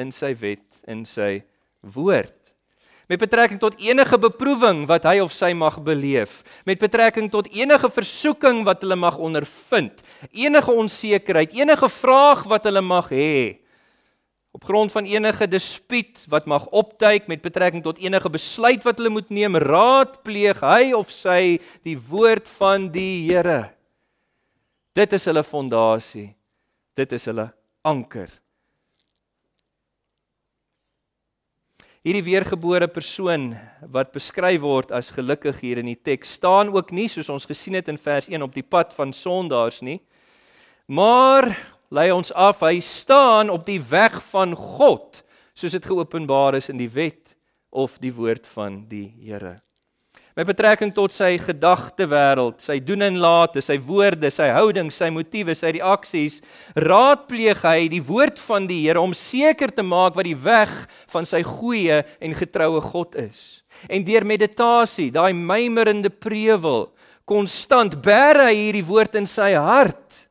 in 0.00 0.16
sy 0.16 0.32
wet, 0.40 0.64
in 0.88 1.04
sy 1.04 1.42
woord 1.84 2.39
met 3.10 3.18
betrekking 3.18 3.58
tot 3.58 3.74
enige 3.82 4.18
beproewing 4.22 4.84
wat 4.86 5.08
hy 5.08 5.16
of 5.18 5.32
sy 5.34 5.50
mag 5.58 5.80
beleef, 5.82 6.44
met 6.62 6.78
betrekking 6.78 7.26
tot 7.32 7.48
enige 7.50 7.90
versoeking 7.90 8.62
wat 8.68 8.84
hulle 8.84 8.94
mag 8.94 9.18
ondervind, 9.18 10.04
enige 10.30 10.70
onsekerheid, 10.70 11.56
enige 11.58 11.90
vraag 11.90 12.44
wat 12.46 12.68
hulle 12.70 12.84
mag 12.86 13.10
hê, 13.10 13.58
op 14.54 14.64
grond 14.66 14.92
van 14.94 15.06
enige 15.10 15.46
dispuut 15.50 16.22
wat 16.30 16.46
mag 16.50 16.68
opduik 16.74 17.26
met 17.30 17.42
betrekking 17.42 17.82
tot 17.82 17.98
enige 18.02 18.30
besluit 18.30 18.86
wat 18.86 18.98
hulle 18.98 19.12
moet 19.14 19.30
neem, 19.30 19.58
raadpleeg 19.58 20.62
hy 20.62 20.92
of 20.94 21.10
sy 21.14 21.58
die 21.86 21.98
woord 21.98 22.50
van 22.58 22.88
die 22.94 23.26
Here. 23.26 23.72
Dit 24.94 25.14
is 25.14 25.26
hulle 25.30 25.42
fondasie. 25.46 26.32
Dit 26.98 27.14
is 27.14 27.26
hulle 27.30 27.46
anker. 27.86 28.30
Hierdie 32.00 32.22
weergebore 32.24 32.86
persoon 32.88 33.50
wat 33.92 34.14
beskryf 34.14 34.62
word 34.62 34.92
as 34.96 35.10
gelukkig 35.12 35.58
hier 35.60 35.82
in 35.82 35.90
die 35.90 35.98
teks 36.00 36.38
staan 36.38 36.70
ook 36.72 36.94
nie 36.96 37.10
soos 37.12 37.28
ons 37.28 37.44
gesien 37.44 37.76
het 37.76 37.90
in 37.92 38.00
vers 38.00 38.30
1 38.32 38.40
op 38.40 38.54
die 38.56 38.64
pad 38.64 38.96
van 38.96 39.12
sondaars 39.12 39.82
nie. 39.84 39.98
Maar 40.88 41.52
lei 41.92 42.08
ons 42.16 42.32
af, 42.32 42.64
hy 42.64 42.80
staan 42.80 43.52
op 43.52 43.68
die 43.68 43.82
weg 43.84 44.16
van 44.32 44.56
God 44.56 45.20
soos 45.52 45.76
dit 45.76 45.92
geopenbaar 45.92 46.56
is 46.56 46.72
in 46.72 46.80
die 46.80 46.88
wet 46.88 47.36
of 47.68 48.00
die 48.00 48.16
woord 48.16 48.48
van 48.48 48.86
die 48.88 49.10
Here 49.20 49.58
met 50.38 50.46
betrekking 50.46 50.92
tot 50.94 51.12
sy 51.14 51.34
gedagte 51.42 52.06
wêreld, 52.10 52.60
sy 52.62 52.78
doen 52.84 53.02
en 53.02 53.18
late, 53.20 53.62
sy 53.64 53.76
woorde, 53.82 54.30
sy 54.32 54.46
houding, 54.54 54.92
sy 54.94 55.10
motiewe, 55.12 55.56
sy 55.58 55.74
reaksies, 55.78 56.38
raadpleeg 56.78 57.64
hy 57.66 57.88
die 57.90 58.02
woord 58.06 58.38
van 58.46 58.68
die 58.70 58.80
Here 58.84 59.02
om 59.02 59.14
seker 59.16 59.74
te 59.74 59.84
maak 59.86 60.14
wat 60.18 60.28
die 60.28 60.38
weg 60.38 60.72
van 61.10 61.26
sy 61.28 61.42
goeie 61.46 62.00
en 62.22 62.36
getroue 62.38 62.80
God 62.92 63.18
is. 63.20 63.60
En 63.90 64.06
deur 64.06 64.26
meditasie, 64.26 65.10
daai 65.14 65.34
mymerende 65.34 66.12
prewel, 66.12 66.88
konstant 67.28 67.98
bære 68.02 68.48
hy 68.48 68.56
hierdie 68.56 68.86
woord 68.86 69.20
in 69.20 69.28
sy 69.30 69.52
hart 69.58 70.26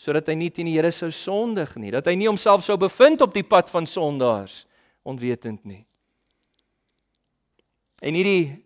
sodat 0.00 0.30
hy 0.32 0.36
nie 0.40 0.48
teen 0.48 0.70
die 0.70 0.78
Here 0.78 0.88
sou 0.96 1.10
sondig 1.12 1.74
nie, 1.76 1.90
dat 1.92 2.06
hy 2.08 2.14
nie 2.16 2.28
homself 2.30 2.64
sou 2.64 2.78
bevind 2.80 3.20
op 3.20 3.34
die 3.36 3.44
pad 3.44 3.68
van 3.68 3.84
sondaars 3.84 4.62
onwetend 5.04 5.60
nie. 5.68 5.82
En 8.00 8.16
hierdie 8.16 8.64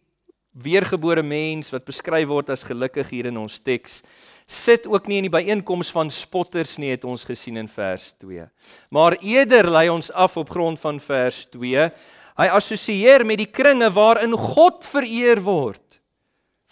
weergebore 0.54 1.22
mens 1.22 1.72
wat 1.74 1.84
beskryf 1.84 2.28
word 2.30 2.50
as 2.54 2.64
gelukkig 2.66 3.10
hier 3.10 3.30
in 3.30 3.40
ons 3.42 3.58
teks 3.58 4.02
sit 4.46 4.86
ook 4.86 5.08
nie 5.08 5.18
in 5.22 5.28
die 5.28 5.32
byeenkoms 5.32 5.90
van 5.90 6.10
spotters 6.12 6.76
nie 6.78 6.92
het 6.92 7.04
ons 7.04 7.24
gesien 7.26 7.56
in 7.60 7.68
vers 7.68 8.12
2 8.22 8.46
maar 8.90 9.18
eerder 9.20 9.70
lei 9.70 9.88
ons 9.92 10.10
af 10.12 10.36
op 10.40 10.50
grond 10.50 10.80
van 10.80 11.00
vers 11.00 11.44
2 11.54 11.88
hy 12.34 12.48
assosieer 12.50 13.24
met 13.26 13.38
die 13.42 13.50
kringe 13.50 13.90
waarin 13.94 14.34
God 14.34 14.84
vereer 14.86 15.42
word 15.42 15.82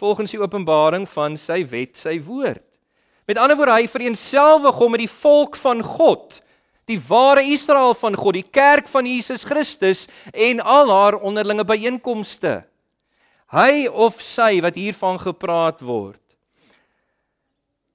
volgens 0.02 0.34
die 0.34 0.40
openbaring 0.42 1.06
van 1.06 1.36
sy 1.38 1.60
wet 1.70 1.94
sy 2.00 2.16
woord. 2.26 2.64
Met 3.30 3.38
ander 3.38 3.54
woorde 3.58 3.76
hy 3.78 3.86
vereenselwig 3.86 4.80
hom 4.80 4.96
met 4.96 5.04
die 5.04 5.12
volk 5.12 5.58
van 5.62 5.82
God 5.86 6.40
die 6.90 6.98
ware 7.06 7.44
Israel 7.46 7.94
van 7.94 8.16
God 8.18 8.34
die 8.34 8.48
kerk 8.50 8.88
van 8.90 9.06
Jesus 9.06 9.44
Christus 9.46 10.08
en 10.34 10.58
al 10.58 10.90
haar 10.90 11.20
onderlinge 11.22 11.64
byeenkomste 11.64 12.64
Hy 13.52 13.84
of 13.92 14.22
sy 14.24 14.62
wat 14.64 14.78
hiervan 14.80 15.18
gepraat 15.20 15.82
word 15.84 16.18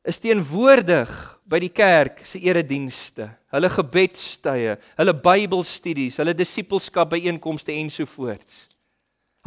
is 0.08 0.22
teenwoordig 0.24 1.10
by 1.44 1.60
die 1.60 1.72
kerk 1.74 2.22
se 2.24 2.40
eredienste, 2.40 3.26
hulle 3.52 3.68
gebedstye, 3.68 4.78
hulle 5.00 5.14
Bybelstudies, 5.20 6.22
hulle 6.22 6.36
disippelskap 6.38 7.10
byeenkomste 7.12 7.74
ensovoorts. 7.76 8.68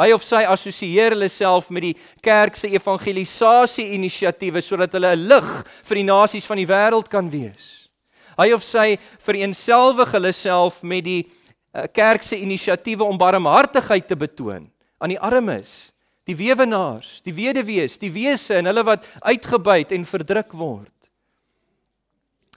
Hy 0.00 0.10
of 0.12 0.24
sy 0.24 0.42
assosieer 0.48 1.14
hulle 1.14 1.28
self 1.32 1.70
met 1.72 1.86
die 1.86 1.94
kerk 2.24 2.56
se 2.56 2.68
evangelisasie 2.72 3.86
inisiatiewe 3.96 4.60
sodat 4.64 4.92
hulle 4.96 5.12
'n 5.16 5.28
lig 5.28 5.48
vir 5.88 5.96
die 5.96 6.08
nasies 6.08 6.48
van 6.48 6.60
die 6.60 6.68
wêreld 6.68 7.08
kan 7.08 7.30
wees. 7.30 7.88
Hy 8.36 8.52
of 8.52 8.64
sy 8.64 8.98
vereenselwig 9.20 10.12
hulle 10.12 10.32
self 10.32 10.82
met 10.82 11.04
die 11.04 11.24
eh, 11.74 11.86
kerk 11.88 12.22
se 12.22 12.36
inisiatiewe 12.36 13.04
om 13.04 13.18
barmhartigheid 13.18 14.08
te 14.08 14.16
betoon 14.16 14.70
aan 15.00 15.08
die 15.08 15.20
armes 15.20 15.92
die 16.30 16.38
weewenaars, 16.38 17.18
die 17.26 17.34
weduwees, 17.34 17.98
die 17.98 18.12
wese 18.14 18.60
en 18.60 18.70
hulle 18.70 18.84
wat 18.86 19.06
uitgebuit 19.26 19.92
en 19.96 20.06
verdruk 20.06 20.54
word. 20.54 20.94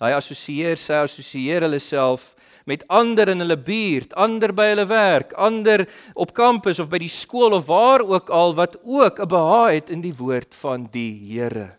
Hy 0.04 0.12
assosieer 0.18 0.80
sy 0.80 1.00
assosieer 1.04 1.66
hulle 1.66 1.80
self 1.82 2.34
met 2.70 2.86
ander 2.92 3.34
in 3.34 3.44
hulle 3.44 3.58
buurt, 3.60 4.14
ander 4.20 4.54
by 4.56 4.70
hulle 4.72 4.86
werk, 4.88 5.34
ander 5.36 5.86
op 6.16 6.32
kampus 6.36 6.80
of 6.80 6.90
by 6.92 7.02
die 7.04 7.12
skool 7.12 7.58
of 7.58 7.68
waar 7.68 8.04
ook 8.06 8.32
al 8.32 8.56
wat 8.56 8.78
ook 8.84 9.20
'n 9.20 9.28
behaag 9.28 9.74
het 9.74 9.90
in 9.90 10.02
die 10.02 10.16
woord 10.16 10.56
van 10.56 10.88
die 10.92 11.14
Here. 11.34 11.76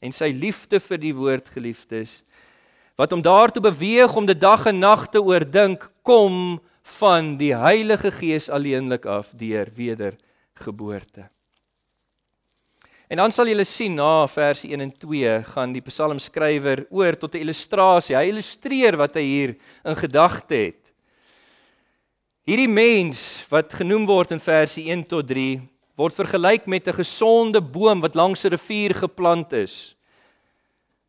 En 0.00 0.12
sy 0.12 0.28
liefde 0.32 0.80
vir 0.80 0.98
die 0.98 1.14
woord 1.14 1.48
geliefdes 1.48 2.22
wat 2.96 3.10
hom 3.10 3.22
daartoe 3.22 3.62
beweeg 3.62 4.16
om 4.16 4.26
dit 4.26 4.40
dag 4.40 4.66
en 4.66 4.78
nag 4.78 5.10
te 5.10 5.20
oordink, 5.20 5.90
kom 6.02 6.60
van 6.82 7.36
die 7.36 7.54
Heilige 7.54 8.10
Gees 8.10 8.48
alleenlik 8.48 9.04
af 9.04 9.30
deur 9.36 9.68
weder 9.74 10.16
geboorte. 10.60 11.28
En 13.06 13.16
dan 13.16 13.30
sal 13.30 13.46
julle 13.46 13.64
sien 13.64 13.94
na 13.94 14.26
verse 14.26 14.66
1 14.66 14.80
en 14.82 14.90
2 14.90 15.42
gaan 15.52 15.72
die 15.72 15.84
psalmskrywer 15.84 16.86
oor 16.90 17.14
tot 17.14 17.34
'n 17.34 17.44
illustrasie. 17.44 18.16
Hy 18.16 18.30
illustreer 18.32 18.96
wat 18.96 19.14
hy 19.14 19.22
hier 19.22 19.56
in 19.84 19.96
gedagte 19.96 20.54
het. 20.54 20.92
Hierdie 22.46 22.68
mens 22.68 23.44
wat 23.48 23.72
genoem 23.72 24.06
word 24.06 24.32
in 24.32 24.40
verse 24.40 24.80
1 24.80 25.06
tot 25.06 25.26
3 25.26 25.60
word 25.96 26.14
vergelyk 26.14 26.66
met 26.66 26.88
'n 26.88 26.98
gesonde 27.02 27.60
boom 27.60 28.00
wat 28.00 28.14
langs 28.14 28.44
'n 28.44 28.50
rivier 28.50 28.94
geplant 28.94 29.52
is. 29.52 29.94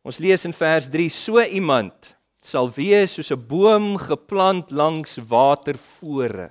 Ons 0.02 0.18
lees 0.18 0.44
in 0.44 0.52
vers 0.52 0.88
3: 0.88 1.08
So 1.08 1.42
iemand 1.42 2.16
sal 2.40 2.70
wees 2.70 3.14
soos 3.14 3.30
'n 3.30 3.46
boom 3.46 3.98
geplant 3.98 4.70
langs 4.70 5.18
watervore. 5.18 6.50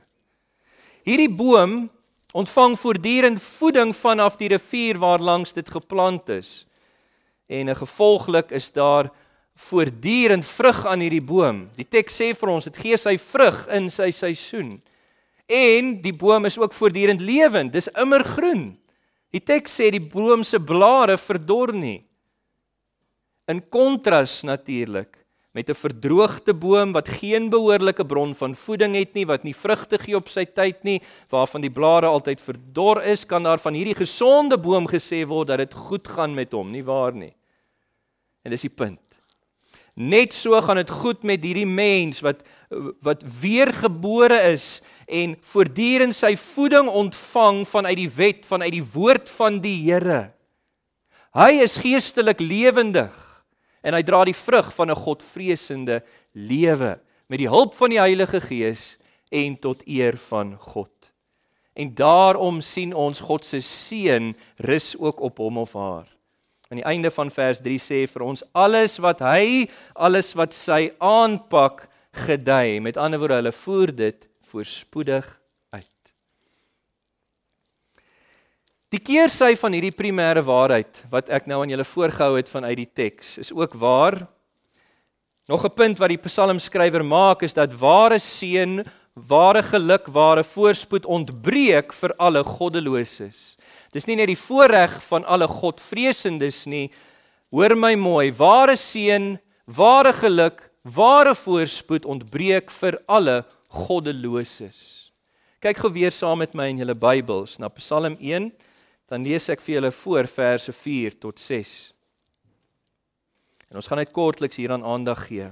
Hierdie 1.04 1.32
boom 1.32 1.90
ontvang 2.34 2.80
voortdurend 2.80 3.42
voeding 3.42 3.96
vanaf 3.96 4.36
die 4.36 4.50
rivier 4.52 4.98
waar 4.98 5.20
langs 5.20 5.54
dit 5.54 5.70
geplant 5.70 6.30
is. 6.30 6.66
En 7.48 7.76
gevolglik 7.76 8.52
is 8.52 8.72
daar 8.72 9.12
voortdurend 9.56 10.46
vrug 10.46 10.86
aan 10.86 11.00
hierdie 11.00 11.24
boom. 11.24 11.70
Die 11.76 11.88
teks 11.88 12.20
sê 12.20 12.34
vir 12.38 12.52
ons 12.52 12.68
dit 12.68 12.78
gee 12.78 12.98
sy 13.00 13.16
vrug 13.18 13.64
in 13.74 13.90
sy 13.94 14.12
seisoen. 14.12 14.78
En 15.48 15.96
die 16.04 16.14
boom 16.14 16.46
is 16.46 16.58
ook 16.60 16.76
voortdurend 16.76 17.24
lewend. 17.24 17.72
Dis 17.74 17.88
immer 17.96 18.24
groen. 18.24 18.76
Die 19.32 19.44
teks 19.44 19.80
sê 19.80 19.90
die 19.92 20.04
boom 20.04 20.44
se 20.44 20.60
blare 20.60 21.18
verdor 21.18 21.74
nie. 21.74 22.02
In 23.48 23.64
kontras 23.72 24.42
natuurlik 24.44 25.16
met 25.58 25.70
'n 25.70 25.74
verdroogde 25.74 26.54
boom 26.54 26.92
wat 26.92 27.10
geen 27.10 27.50
behoorlike 27.50 28.06
bron 28.06 28.36
van 28.36 28.56
voeding 28.56 28.96
het 28.96 29.14
nie, 29.14 29.26
wat 29.26 29.44
nie 29.44 29.56
vrugte 29.56 29.98
gee 29.98 30.16
op 30.16 30.30
sy 30.30 30.46
tyd 30.46 30.84
nie, 30.84 31.02
waarvan 31.30 31.62
die 31.62 31.74
blare 31.74 32.06
altyd 32.06 32.42
verdor 32.42 33.02
is, 33.04 33.26
kan 33.26 33.44
daar 33.44 33.58
van 33.58 33.74
hierdie 33.74 33.96
gesonde 33.98 34.58
boom 34.58 34.88
gesê 34.88 35.26
word 35.26 35.48
dat 35.48 35.58
dit 35.58 35.74
goed 35.74 36.08
gaan 36.08 36.34
met 36.34 36.52
hom, 36.52 36.72
nie 36.72 36.84
waar 36.84 37.14
nie? 37.14 37.34
En 38.44 38.52
dis 38.52 38.62
die 38.62 38.70
punt. 38.70 39.00
Net 39.96 40.34
so 40.34 40.62
gaan 40.62 40.76
dit 40.76 40.90
goed 40.90 41.24
met 41.24 41.44
hierdie 41.44 41.66
mens 41.66 42.22
wat 42.22 42.44
wat 43.02 43.24
weergebore 43.42 44.38
is 44.52 44.82
en 45.08 45.38
voortdurend 45.42 46.16
sy 46.16 46.36
voeding 46.36 46.88
ontvang 46.90 47.68
vanuit 47.68 47.98
die 47.98 48.10
wet, 48.10 48.46
vanuit 48.46 48.72
die 48.72 48.90
woord 48.94 49.30
van 49.30 49.62
die 49.62 49.92
Here. 49.92 50.34
Hy 51.34 51.52
is 51.64 51.78
geestelik 51.78 52.40
lewendig 52.40 53.27
en 53.88 53.96
hy 53.96 54.04
dra 54.04 54.26
die 54.28 54.36
vrug 54.36 54.68
van 54.76 54.92
'n 54.92 55.00
Godvreesende 55.00 56.02
lewe 56.36 57.00
met 57.28 57.40
die 57.40 57.48
hulp 57.48 57.74
van 57.74 57.90
die 57.90 58.00
Heilige 58.00 58.42
Gees 58.42 58.98
en 59.32 59.60
tot 59.60 59.88
eer 59.88 60.18
van 60.18 60.58
God. 60.60 60.92
En 61.74 61.96
daarom 61.96 62.62
sien 62.62 62.94
ons 62.94 63.20
God 63.20 63.46
se 63.46 63.62
seën 63.62 64.36
rus 64.58 64.96
ook 64.98 65.20
op 65.20 65.38
hom 65.38 65.58
of 65.58 65.74
haar. 65.74 66.08
Aan 66.70 66.82
die 66.82 66.88
einde 66.88 67.12
van 67.12 67.32
vers 67.32 67.62
3 67.64 67.80
sê 67.80 68.08
vir 68.12 68.24
ons 68.24 68.44
alles 68.52 68.98
wat 68.98 69.20
hy, 69.20 69.70
alles 69.96 70.34
wat 70.34 70.54
sy 70.54 70.92
aanpak 71.00 71.88
gedei. 72.12 72.80
Met 72.80 72.98
ander 72.98 73.20
woorde, 73.20 73.40
hulle 73.40 73.52
voer 73.52 73.96
dit 73.96 74.28
voorspoedig 74.42 75.40
Die 78.98 79.04
keersy 79.06 79.52
van 79.62 79.76
hierdie 79.76 79.94
primêre 79.94 80.42
waarheid 80.42 81.04
wat 81.12 81.28
ek 81.30 81.46
nou 81.46 81.60
aan 81.62 81.70
julle 81.70 81.86
voorgehou 81.86 82.32
het 82.34 82.48
vanuit 82.50 82.80
die 82.80 82.88
teks 82.98 83.36
is 83.44 83.52
ook 83.54 83.76
waar. 83.78 84.24
Nog 85.46 85.66
'n 85.66 85.70
punt 85.70 86.00
wat 86.00 86.10
die 86.10 86.18
psalmskrywer 86.18 87.06
maak 87.06 87.44
is 87.44 87.54
dat 87.54 87.78
ware 87.78 88.18
seën, 88.18 88.82
ware 89.14 89.62
geluk, 89.62 90.08
ware 90.08 90.44
voorspoed 90.44 91.06
ontbreek 91.06 91.94
vir 91.94 92.14
alle 92.18 92.44
goddeloses. 92.44 93.56
Dis 93.94 94.08
nie 94.08 94.16
net 94.16 94.28
die 94.28 94.44
voorreg 94.48 95.04
van 95.04 95.26
alle 95.26 95.48
Godvreesendes 95.48 96.66
nie. 96.66 96.90
Hoor 97.52 97.76
my 97.76 97.96
mooi, 97.96 98.32
ware 98.32 98.76
seën, 98.76 99.38
ware 99.66 100.14
geluk, 100.14 100.72
ware 100.84 101.36
voorspoed 101.36 102.06
ontbreek 102.06 102.72
vir 102.72 103.00
alle 103.08 103.46
goddeloses. 103.70 105.12
Kyk 105.60 105.78
gou 105.78 105.92
weer 105.94 106.12
saam 106.12 106.38
met 106.38 106.54
my 106.54 106.70
in 106.70 106.78
julle 106.78 106.96
Bybels 106.96 107.60
na 107.60 107.68
Psalm 107.70 108.18
1, 108.20 108.52
dan 109.08 109.24
lees 109.24 109.48
ek 109.50 109.64
vir 109.64 109.78
julle 109.78 109.92
voor 109.96 110.28
verse 110.28 110.74
4 110.74 111.16
tot 111.20 111.40
6. 111.40 111.76
En 113.72 113.80
ons 113.80 113.88
gaan 113.88 114.00
net 114.02 114.12
kortliks 114.16 114.60
hieraan 114.60 114.84
aandag 114.84 115.26
gee. 115.28 115.48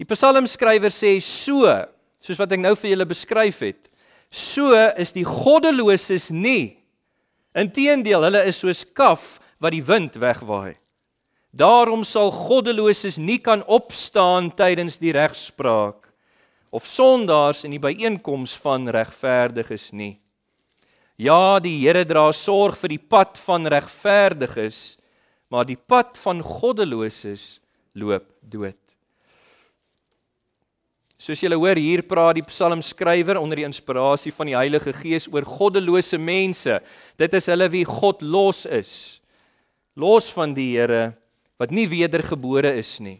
Die 0.00 0.08
psalmskrywer 0.08 0.92
sê 0.92 1.18
so, 1.20 1.68
soos 2.24 2.40
wat 2.40 2.52
ek 2.56 2.62
nou 2.62 2.72
vir 2.76 2.94
julle 2.94 3.08
beskryf 3.08 3.60
het. 3.64 3.88
So 4.32 4.72
is 5.00 5.12
die 5.12 5.26
goddeloses 5.26 6.30
nie. 6.32 6.78
Inteendeel, 7.56 8.24
hulle 8.28 8.44
is 8.48 8.60
soos 8.62 8.84
kaf 8.96 9.38
wat 9.60 9.74
die 9.74 9.84
wind 9.84 10.16
wegwaai. 10.20 10.78
Daarom 11.50 12.04
sal 12.06 12.30
goddeloses 12.30 13.18
nie 13.18 13.40
kan 13.42 13.64
opstaan 13.66 14.52
tydens 14.54 15.00
die 15.02 15.12
regspraak 15.16 16.06
of 16.70 16.86
sondaars 16.86 17.64
in 17.66 17.74
die 17.74 17.82
byeenkoms 17.82 18.54
van 18.62 18.86
regverdiges 18.94 19.90
nie. 19.90 20.20
Ja, 21.20 21.60
die 21.60 21.82
Here 21.82 22.06
dra 22.08 22.30
sorg 22.32 22.78
vir 22.80 22.94
die 22.94 23.02
pad 23.12 23.36
van 23.44 23.68
regverdiges, 23.68 24.96
maar 25.52 25.66
die 25.68 25.76
pad 25.76 26.16
van 26.16 26.40
goddeloses 26.40 27.58
loop 27.92 28.24
dood. 28.40 28.78
Soos 31.20 31.42
julle 31.44 31.58
hoor 31.60 31.76
hier 31.76 32.00
praat 32.08 32.38
die 32.38 32.46
psalmskrywer 32.48 33.36
onder 33.36 33.60
die 33.60 33.66
inspirasie 33.68 34.32
van 34.32 34.48
die 34.48 34.56
Heilige 34.56 34.94
Gees 34.96 35.26
oor 35.28 35.44
goddelose 35.44 36.16
mense. 36.16 36.78
Dit 37.20 37.36
is 37.36 37.50
hulle 37.52 37.68
wie 37.68 37.84
God 37.84 38.24
los 38.24 38.64
is. 38.64 38.92
Los 40.00 40.30
van 40.32 40.54
die 40.56 40.70
Here 40.78 41.10
wat 41.60 41.74
nie 41.76 41.84
wedergebore 41.90 42.72
is 42.80 42.94
nie. 43.04 43.18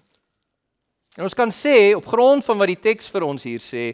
En 1.18 1.26
ons 1.26 1.36
kan 1.36 1.52
sê 1.52 1.92
op 1.92 2.08
grond 2.08 2.40
van 2.46 2.56
wat 2.62 2.72
die 2.72 2.80
teks 2.80 3.12
vir 3.12 3.28
ons 3.28 3.44
hier 3.44 3.60
sê 3.60 3.90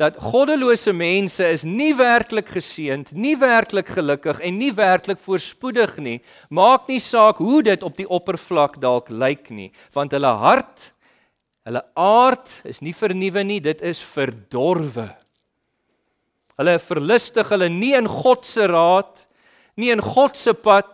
dat 0.00 0.16
goddelose 0.16 0.94
mense 0.96 1.44
is 1.52 1.66
nie 1.68 1.92
werklik 1.92 2.48
geseënd, 2.48 3.12
nie 3.12 3.34
werklik 3.36 3.90
gelukkig 3.92 4.40
en 4.40 4.56
nie 4.56 4.72
werklik 4.72 5.20
voorspoedig 5.20 5.98
nie. 6.00 6.20
Maak 6.48 6.88
nie 6.88 7.02
saak 7.04 7.42
hoe 7.44 7.60
dit 7.66 7.84
op 7.84 7.98
die 8.00 8.08
oppervlak 8.08 8.80
dalk 8.80 9.12
lyk 9.12 9.52
nie, 9.52 9.68
want 9.92 10.16
hulle 10.16 10.32
hart 10.40 10.94
Hulle 11.68 11.82
aard 11.94 12.48
is 12.64 12.80
nie 12.80 12.94
vernuwe 12.96 13.42
nie, 13.44 13.60
dit 13.60 13.82
is 13.84 14.00
verdorwe. 14.00 15.10
Hulle 16.58 16.78
verlustig 16.82 17.52
hulle 17.52 17.68
nie 17.72 17.92
in 17.96 18.08
God 18.08 18.48
se 18.48 18.66
raad, 18.68 19.26
nie 19.80 19.92
in 19.92 20.02
God 20.04 20.40
se 20.40 20.54
pad, 20.56 20.88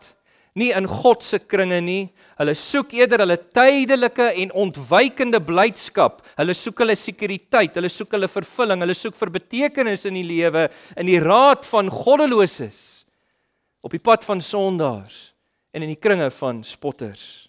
nie 0.56 0.72
in 0.72 0.88
God 0.88 1.24
se 1.24 1.38
kringe 1.44 1.78
nie. 1.84 2.08
Hulle 2.40 2.54
soek 2.56 2.94
eerder 2.96 3.22
hulle 3.24 3.36
tydelike 3.36 4.30
en 4.42 4.54
ontwykende 4.56 5.40
blydskap. 5.44 6.22
Hulle 6.40 6.56
soek 6.56 6.82
hulle 6.84 6.96
sekuriteit, 6.96 7.76
hulle 7.76 7.92
soek 7.92 8.16
hulle 8.16 8.30
vervulling, 8.30 8.84
hulle 8.84 8.96
soek 8.96 9.16
vir 9.20 9.34
betekenis 9.36 10.06
in 10.08 10.16
die 10.16 10.26
lewe 10.26 10.68
in 10.96 11.10
die 11.10 11.20
raad 11.22 11.66
van 11.68 11.92
goddeloses 11.92 12.84
op 13.84 13.92
die 13.94 14.02
pad 14.02 14.24
van 14.26 14.40
sondaars 14.42 15.18
en 15.76 15.84
in 15.84 15.92
die 15.92 16.00
kringe 16.00 16.30
van 16.40 16.64
spotters. 16.64 17.46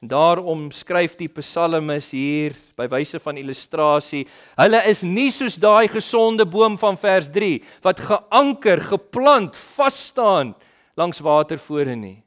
Daarom 0.00 0.70
skryf 0.72 1.18
die 1.18 1.28
psalmis 1.28 2.06
hier 2.16 2.54
by 2.78 2.86
wyse 2.88 3.18
van 3.20 3.36
illustrasie, 3.36 4.22
hulle 4.56 4.80
is 4.88 5.02
nie 5.04 5.28
soos 5.34 5.58
daai 5.60 5.90
gesonde 5.92 6.46
boom 6.48 6.78
van 6.80 6.96
vers 7.00 7.28
3 7.32 7.58
wat 7.84 8.00
geanker, 8.08 8.80
geplant, 8.94 9.58
vas 9.76 9.98
staan 10.08 10.54
langs 11.00 11.22
watervore 11.24 11.96
nie. 11.96 12.20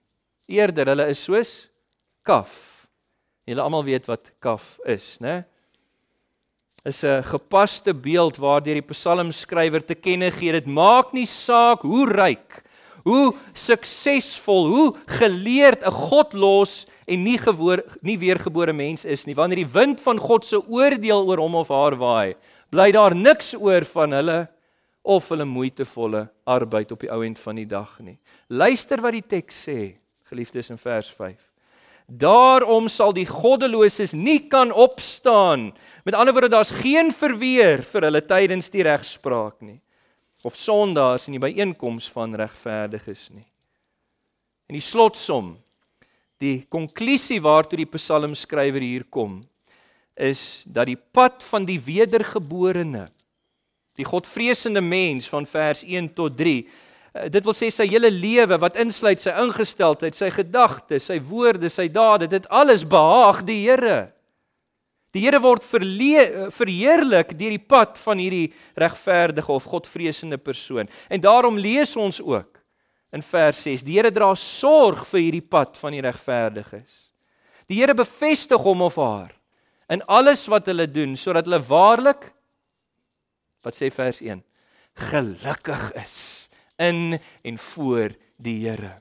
Eerder 0.49 0.93
hulle 0.93 1.09
is 1.13 1.21
soos 1.23 1.53
kaf. 2.25 2.87
Julle 3.47 3.63
almal 3.63 3.85
weet 3.85 4.07
wat 4.09 4.31
kaf 4.43 4.77
is, 4.87 5.17
né? 5.21 5.43
Is 6.83 7.03
'n 7.03 7.23
gepaste 7.23 7.93
beeld 7.93 8.37
waardeur 8.37 8.75
die 8.75 8.89
psalmskrywer 8.93 9.85
te 9.85 9.95
kenne 9.95 10.31
gee 10.31 10.51
dit 10.51 10.67
maak 10.67 11.13
nie 11.13 11.25
saak 11.25 11.81
hoe 11.81 12.05
ryk, 12.07 12.63
hoe 13.05 13.35
suksesvol, 13.53 14.67
hoe 14.67 14.95
geleerd 15.07 15.83
'n 15.83 15.91
godlos 15.91 16.85
en 17.07 17.23
nie 17.23 17.37
gewoor 17.37 17.83
nie 18.01 18.17
weergebore 18.17 18.73
mens 18.73 19.05
is 19.05 19.25
nie. 19.25 19.35
Wanneer 19.35 19.63
die 19.63 19.73
wind 19.73 20.01
van 20.01 20.17
God 20.19 20.45
se 20.45 20.57
oordeel 20.57 21.27
oor 21.27 21.37
hom 21.37 21.55
of 21.55 21.67
haar 21.67 21.95
waai, 21.95 22.35
bly 22.69 22.91
daar 22.91 23.15
niks 23.15 23.55
oor 23.55 23.85
van 23.85 24.11
hulle 24.11 24.47
of 25.03 25.27
hulle 25.29 25.45
moeitevolle 25.45 26.27
arbeid 26.47 26.91
op 26.95 27.03
die 27.03 27.11
ou 27.11 27.21
end 27.25 27.39
van 27.39 27.59
die 27.59 27.67
dag 27.67 27.97
nie. 27.99 28.17
Luister 28.47 29.03
wat 29.03 29.17
die 29.17 29.25
teks 29.35 29.65
sê, 29.67 29.79
geliefdes 30.31 30.71
in 30.71 30.79
vers 30.79 31.09
5. 31.11 31.35
Daarom 32.07 32.89
sal 32.91 33.13
die 33.15 33.27
goddeloses 33.27 34.13
nie 34.15 34.49
kan 34.51 34.71
opstaan. 34.71 35.71
Met 36.03 36.15
ander 36.15 36.35
woorde, 36.35 36.51
daar's 36.51 36.73
geen 36.75 37.11
verweer 37.15 37.83
vir 37.87 38.07
hulle 38.09 38.23
tydens 38.27 38.71
die 38.71 38.83
regspraak 38.83 39.61
nie 39.63 39.79
of 40.43 40.57
sondaars 40.59 41.29
in 41.29 41.37
die 41.37 41.43
byeenkoms 41.43 42.09
van 42.11 42.35
regverdiges 42.35 43.29
nie. 43.31 43.47
En 44.67 44.75
die 44.75 44.83
slotsom 44.83 45.53
die 46.43 46.65
konklusie 46.67 47.39
waartoe 47.43 47.79
die 47.79 47.87
psalmskrywer 47.87 48.83
hier 48.83 49.05
kom 49.07 49.39
is 50.19 50.63
dat 50.67 50.89
die 50.89 50.97
pad 50.99 51.39
van 51.47 51.63
die 51.65 51.79
wedergeborene 51.81 53.07
die 53.99 54.07
godvreesende 54.07 54.81
mens 54.81 55.29
van 55.29 55.45
vers 55.49 55.83
1 55.83 56.13
tot 56.17 56.37
3 56.37 56.55
eh, 56.61 57.29
dit 57.33 57.45
wil 57.45 57.57
sê 57.57 57.69
sy 57.73 57.87
hele 57.89 58.11
lewe 58.13 58.57
wat 58.61 58.79
insluit 58.81 59.21
sy 59.21 59.35
ingesteldheid 59.43 60.17
sy 60.17 60.31
gedagtes 60.33 61.09
sy 61.11 61.19
woorde 61.19 61.69
sy 61.69 61.87
dade 61.91 62.27
dit 62.31 62.49
alles 62.49 62.85
behaag 62.87 63.43
die 63.47 63.61
Here 63.67 64.01
die 65.13 65.27
Here 65.27 65.41
word 65.43 65.63
verheerlik 65.65 67.35
deur 67.37 67.53
die 67.53 67.61
pad 67.61 67.99
van 68.01 68.21
hierdie 68.21 68.49
regverdige 68.79 69.53
of 69.53 69.69
godvreesende 69.69 70.41
persoon 70.41 70.89
en 71.09 71.21
daarom 71.21 71.61
lees 71.61 71.93
ons 71.97 72.21
ook 72.21 72.63
in 73.13 73.21
vers 73.21 73.61
6. 73.61 73.85
Die 73.85 73.97
Here 73.99 74.11
dra 74.13 74.31
sorg 74.39 75.05
vir 75.11 75.27
hierdie 75.27 75.45
pad 75.45 75.77
van 75.77 75.95
die 75.95 76.01
regverdiges. 76.03 77.09
Die 77.69 77.79
Here 77.79 77.95
bevestig 77.97 78.61
hom 78.65 78.83
of 78.85 78.97
haar 79.01 79.33
in 79.93 80.01
alles 80.09 80.47
wat 80.49 80.69
hulle 80.71 80.87
doen 80.89 81.13
sodat 81.19 81.45
hulle 81.47 81.61
waarlik 81.67 82.31
wat 83.63 83.77
sê 83.77 83.89
vers 83.93 84.21
1 84.21 84.43
gelukkig 85.09 85.91
is 85.97 86.49
in 86.81 87.19
en 87.41 87.57
voor 87.57 88.13
die 88.37 88.59
Here. 88.67 88.99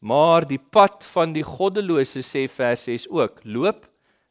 Maar 0.00 0.46
die 0.48 0.58
pad 0.58 1.04
van 1.12 1.34
die 1.36 1.44
goddelose 1.44 2.22
sê 2.24 2.46
vers 2.48 2.86
6 2.88 3.08
ook 3.12 3.42
loop 3.44 3.84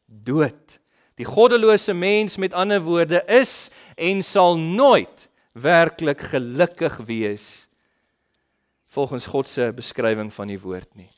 dood. 0.06 0.80
Die 1.14 1.28
goddelose 1.28 1.94
mens 1.94 2.36
met 2.36 2.56
ander 2.56 2.82
woorde 2.82 3.22
is 3.28 3.70
en 3.96 4.22
sal 4.26 4.58
nooit 4.58 5.28
werklik 5.52 6.20
gelukkig 6.32 6.96
wees 7.06 7.46
volgens 8.90 9.26
God 9.30 9.48
se 9.48 9.68
beskrywing 9.76 10.32
van 10.34 10.50
die 10.50 10.58
woord 10.58 10.90
nie. 10.98 11.10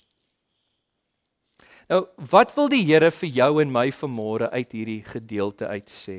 Nou, 1.88 2.04
wat 2.30 2.52
wil 2.56 2.68
die 2.72 2.84
Here 2.84 3.10
vir 3.10 3.32
jou 3.32 3.50
en 3.62 3.72
my 3.72 3.88
vanmôre 3.92 4.50
uit 4.52 4.76
hierdie 4.76 5.00
gedeelte 5.06 5.68
uit 5.72 5.88
sê? 5.88 6.18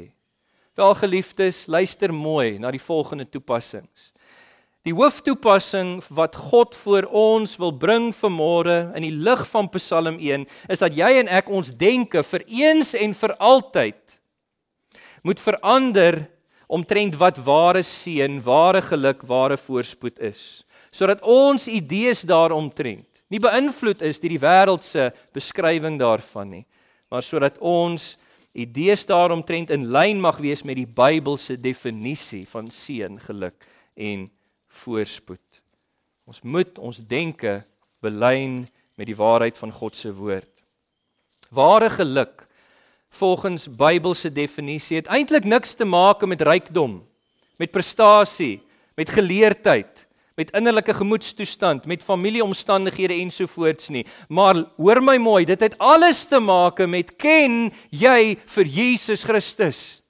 Wel 0.73 0.95
geliefdes, 0.97 1.67
luister 1.69 2.09
mooi 2.13 2.57
na 2.57 2.71
die 2.73 2.81
volgende 2.81 3.27
toepassings. 3.29 4.07
Die 4.81 4.93
hooftoepassing 4.97 5.99
wat 6.09 6.33
God 6.49 6.73
vir 6.73 7.05
ons 7.13 7.53
wil 7.61 7.75
bring 7.77 8.07
vanmôre 8.17 8.89
in 8.97 9.05
die 9.05 9.13
lig 9.13 9.43
van 9.51 9.69
Psalm 9.75 10.17
1 10.17 10.47
is 10.73 10.81
dat 10.81 10.97
jy 10.97 11.11
en 11.19 11.29
ek 11.29 11.51
ons 11.53 11.69
denke 11.77 12.23
vir 12.25 12.45
eens 12.49 12.95
en 12.97 13.13
vir 13.13 13.35
altyd 13.37 14.17
moet 15.21 15.45
verander 15.45 16.17
omtrent 16.65 17.19
wat 17.21 17.37
ware 17.45 17.85
seën, 17.85 18.41
ware 18.41 18.81
geluk, 18.81 19.21
ware 19.29 19.61
voorspoed 19.61 20.17
is 20.25 20.63
sodat 20.89 21.21
ons 21.21 21.69
idees 21.69 22.25
daaromtrent 22.25 23.05
nie 23.29 23.41
beïnvloed 23.41 24.01
is 24.09 24.17
deur 24.17 24.33
die 24.33 24.41
wêreld 24.41 24.89
se 24.89 25.11
beskrywing 25.37 26.01
daarvan 26.01 26.49
nie, 26.49 26.65
maar 27.13 27.21
sodat 27.21 27.61
ons 27.61 28.15
idees 28.53 29.05
daaromtrent 29.09 29.73
in 29.73 29.89
lyn 29.91 30.21
mag 30.21 30.37
wees 30.37 30.61
met 30.63 30.77
die 30.77 30.87
Bybelse 30.87 31.57
definisie 31.57 32.45
van 32.49 32.69
seën, 32.71 33.17
geluk 33.25 33.65
en 33.97 34.27
voorspoed. 34.83 35.61
Ons 36.29 36.41
moet 36.41 36.77
ons 36.79 37.01
denke 37.07 37.61
belyn 38.03 38.63
met 38.95 39.09
die 39.09 39.17
waarheid 39.17 39.57
van 39.57 39.73
God 39.73 39.97
se 39.97 40.13
woord. 40.13 40.49
Ware 41.53 41.89
geluk 41.89 42.45
volgens 43.13 43.67
Bybelse 43.69 44.31
definisie 44.33 44.97
het 45.01 45.09
eintlik 45.13 45.45
niks 45.45 45.75
te 45.77 45.85
maak 45.85 46.23
met 46.25 46.41
rykdom, 46.41 47.01
met 47.61 47.73
prestasie, 47.73 48.61
met 48.97 49.09
geleerdheid, 49.09 49.92
met 50.35 50.51
innerlike 50.57 50.93
gemoedstoestand, 50.93 51.85
met 51.85 52.03
familieomstandighede 52.03 53.13
ensovoorts 53.13 53.89
nie. 53.93 54.05
Maar 54.27 54.63
hoor 54.77 55.01
my 55.03 55.17
mooi, 55.21 55.45
dit 55.45 55.59
het 55.59 55.77
alles 55.77 56.25
te 56.25 56.39
maak 56.41 56.81
met 56.89 57.15
ken 57.21 57.67
jy 57.89 58.37
vir 58.55 58.65
Jesus 58.65 59.23
Christus? 59.23 60.01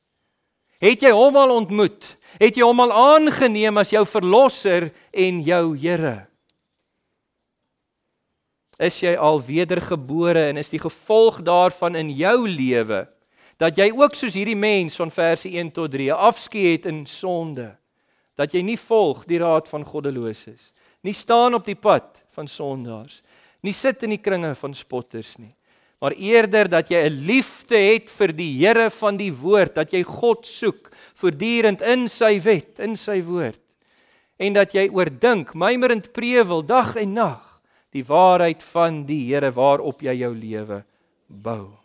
Het 0.83 1.03
jy 1.07 1.13
hom 1.15 1.35
al 1.39 1.51
ontmoet? 1.55 2.07
Het 2.39 2.59
jy 2.59 2.67
hom 2.67 2.81
al 2.83 2.91
aangeneem 2.91 3.79
as 3.79 3.91
jou 3.91 4.03
verlosser 4.07 4.89
en 5.11 5.41
jou 5.43 5.65
Here? 5.79 6.25
Is 8.79 8.97
jy 9.03 9.13
al 9.15 9.39
wedergebore 9.43 10.49
en 10.49 10.57
is 10.59 10.71
die 10.71 10.81
gevolg 10.81 11.43
daarvan 11.45 11.95
in 11.95 12.09
jou 12.17 12.47
lewe 12.49 13.05
dat 13.61 13.77
jy 13.77 13.91
ook 13.93 14.15
soos 14.17 14.33
hierdie 14.35 14.57
mens 14.57 14.97
van 14.97 15.11
verse 15.13 15.47
1 15.47 15.69
tot 15.75 15.91
3 15.93 16.09
afskeid 16.11 16.83
het 16.83 16.89
in 16.91 17.05
sonde? 17.07 17.69
Dat 18.39 18.53
jy 18.53 18.63
nie 18.65 18.79
volg 18.79 19.25
die 19.29 19.39
raad 19.41 19.67
van 19.69 19.85
goddeloses, 19.85 20.71
nie 21.05 21.13
staan 21.13 21.53
op 21.53 21.65
die 21.67 21.77
pad 21.77 22.23
van 22.33 22.47
sondaars, 22.49 23.21
nie 23.61 23.75
sit 23.75 24.03
in 24.03 24.15
die 24.15 24.21
kringe 24.23 24.55
van 24.57 24.73
spotters 24.75 25.35
nie, 25.37 25.53
maar 26.03 26.15
eerder 26.19 26.67
dat 26.67 26.89
jy 26.91 26.99
'n 27.07 27.25
liefde 27.27 27.77
het 27.77 28.09
vir 28.09 28.33
die 28.33 28.57
Here 28.59 28.89
van 28.89 29.17
die 29.17 29.31
woord, 29.31 29.75
dat 29.75 29.93
jy 29.93 30.03
God 30.03 30.45
soek 30.45 30.91
voortdurend 31.15 31.81
in 31.81 32.09
sy 32.09 32.39
wet, 32.39 32.79
in 32.79 32.97
sy 32.97 33.21
woord. 33.21 33.59
En 34.37 34.53
dat 34.53 34.73
jy 34.73 34.89
oordink, 34.89 35.53
mymerend 35.53 36.11
prewel 36.11 36.61
dag 36.65 36.95
en 36.95 37.13
nag 37.13 37.61
die 37.91 38.03
waarheid 38.03 38.63
van 38.63 39.05
die 39.05 39.23
Here 39.29 39.51
waarop 39.51 40.01
jy 40.01 40.13
jou 40.13 40.33
lewe 40.33 40.83
bou. 41.27 41.77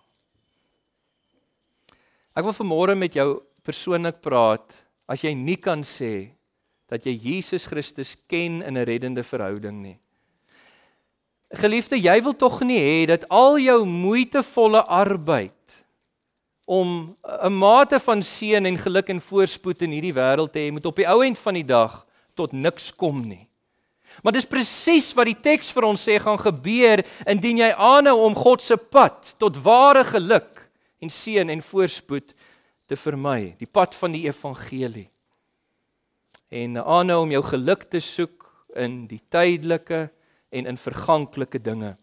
Ek 2.35 2.45
wil 2.45 2.53
vanmôre 2.53 2.95
met 2.97 3.15
jou 3.15 3.43
persoonlik 3.63 4.21
praat 4.23 4.75
as 5.09 5.23
jy 5.23 5.35
nie 5.35 5.57
kan 5.57 5.83
sê 5.83 6.31
dat 6.89 7.05
jy 7.05 7.13
Jesus 7.13 7.67
Christus 7.69 8.17
ken 8.27 8.63
in 8.63 8.77
'n 8.77 8.85
reddende 8.85 9.23
verhouding 9.23 9.83
nie. 9.83 9.99
Geliefde, 11.51 11.97
jy 11.97 12.23
wil 12.23 12.37
tog 12.37 12.61
nie 12.61 12.81
hê 12.81 13.07
dat 13.07 13.29
al 13.29 13.59
jou 13.59 13.85
moeitevolle 13.85 14.85
arbeid 14.85 15.85
om 16.67 17.17
'n 17.25 17.53
mate 17.53 18.01
van 18.01 18.23
seën 18.23 18.67
en 18.67 18.77
geluk 18.77 19.09
en 19.09 19.21
voorspoed 19.21 19.83
in 19.83 19.91
hierdie 19.91 20.13
wêreld 20.13 20.53
te 20.53 20.59
hê, 20.59 20.73
moet 20.73 20.87
op 20.87 20.97
die 20.97 21.09
ou 21.09 21.25
end 21.25 21.39
van 21.39 21.55
die 21.55 21.65
dag 21.65 22.07
tot 22.35 22.53
niks 22.53 22.93
kom 22.97 23.21
nie. 23.29 23.49
Maar 24.23 24.33
dis 24.33 24.47
presies 24.47 25.13
wat 25.15 25.27
die 25.27 25.41
teks 25.41 25.71
vir 25.71 25.85
ons 25.85 26.03
sê 26.09 26.19
gaan 26.21 26.39
gebeur 26.39 27.05
indien 27.27 27.59
jy 27.59 27.71
aanhou 27.73 28.25
om 28.27 28.35
God 28.35 28.63
se 28.63 28.77
pad 28.77 29.35
tot 29.39 29.57
ware 29.57 30.05
geluk 30.05 30.71
en 31.01 31.11
seën 31.11 31.51
en 31.51 31.63
voorspoed 31.63 32.35
te 32.87 32.97
vermy, 32.97 33.55
die 33.59 33.67
pad 33.71 33.95
van 33.95 34.13
die 34.13 34.27
evangelie. 34.27 35.09
En 36.49 36.79
aanhou 36.81 37.23
om 37.23 37.33
jou 37.33 37.43
geluk 37.45 37.89
te 37.93 38.01
soek 38.01 38.47
in 38.77 39.03
die 39.11 39.21
tydelike 39.31 40.09
en 40.51 40.69
in 40.71 40.81
verganklike 40.81 41.61
dinge. 41.61 41.97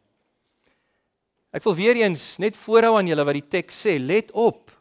Ek 1.55 1.63
wil 1.63 1.77
weer 1.77 1.97
eens 2.01 2.36
net 2.41 2.58
voorhou 2.60 2.97
aan 2.99 3.08
julle 3.08 3.25
wat 3.25 3.38
die 3.38 3.49
teks 3.58 3.77
sê, 3.86 3.95
let 4.01 4.34
op. 4.36 4.73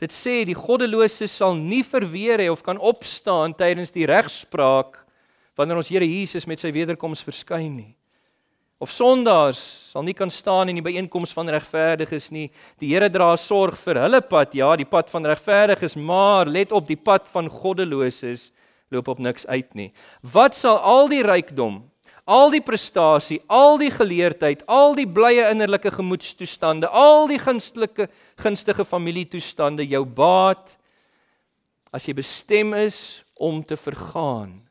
Dit 0.00 0.12
sê 0.12 0.42
die 0.48 0.56
goddelose 0.56 1.28
sal 1.30 1.54
nie 1.58 1.84
verweer 1.86 2.42
hê 2.42 2.48
of 2.50 2.64
kan 2.64 2.80
opstaan 2.80 3.54
tydens 3.54 3.94
die 3.94 4.08
regspraak 4.08 5.02
wanneer 5.54 5.78
ons 5.78 5.90
Here 5.92 6.06
Jesus 6.08 6.48
met 6.50 6.58
sy 6.58 6.72
wederkoms 6.74 7.22
verskyn 7.22 7.76
nie. 7.76 7.92
Of 8.82 8.90
sondaars 8.90 9.60
sal 9.92 10.02
nie 10.02 10.16
kan 10.16 10.32
staan 10.34 10.72
in 10.72 10.80
die 10.80 10.84
byeenkoms 10.84 11.30
van 11.36 11.48
regverdiges 11.52 12.32
nie. 12.34 12.48
Die 12.82 12.90
Here 12.90 13.06
dra 13.12 13.30
sorg 13.38 13.78
vir 13.84 14.02
hulle 14.02 14.20
pad, 14.26 14.56
ja, 14.58 14.72
die 14.76 14.88
pad 14.88 15.12
van 15.12 15.28
regverdiges, 15.30 15.94
maar 15.94 16.50
let 16.50 16.74
op, 16.74 16.88
die 16.88 16.98
pad 16.98 17.30
van 17.30 17.48
goddeloses 17.52 18.50
loop 18.94 19.10
op 19.12 19.18
niks 19.22 19.46
uit 19.50 19.74
nie. 19.74 19.90
Wat 20.22 20.56
sal 20.56 20.78
al 20.78 21.10
die 21.12 21.24
rykdom 21.26 21.82
al 22.24 22.48
die 22.52 22.62
prestasie, 22.64 23.40
al 23.52 23.76
die 23.80 23.90
geleerdheid, 23.92 24.64
al 24.70 24.96
die 24.96 25.08
blye 25.08 25.44
innerlike 25.50 25.92
gemoedstoestande, 25.92 26.88
al 26.88 27.28
die 27.28 27.40
gunstelike 27.40 28.08
gunstige 28.40 28.84
familietoestande 28.88 29.84
jou 29.86 30.04
baat 30.08 30.74
as 31.94 32.08
jy 32.08 32.16
bestem 32.16 32.72
is 32.78 33.22
om 33.36 33.62
te 33.62 33.76
vergaan? 33.76 34.62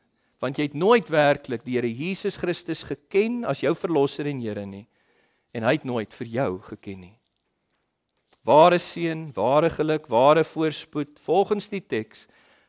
Want 0.42 0.58
jy 0.58 0.66
het 0.66 0.76
nooit 0.76 1.08
werklik 1.08 1.62
die 1.64 1.78
Here 1.78 1.88
Jesus 1.88 2.36
Christus 2.36 2.82
geken 2.84 3.44
as 3.48 3.62
jou 3.62 3.72
verlosser 3.78 4.28
en 4.28 4.42
Here 4.42 4.66
nie. 4.66 4.86
En 5.54 5.64
hy 5.64 5.78
het 5.78 5.86
nooit 5.86 6.12
vir 6.12 6.28
jou 6.28 6.50
geken 6.66 7.06
nie. 7.06 7.14
Ware 8.44 8.76
seën 8.82 9.30
ware 9.32 9.70
geluk 9.72 10.10
ware 10.12 10.42
voorspoed 10.44 11.16
volgens 11.24 11.70
die 11.72 11.80
teks 11.80 12.26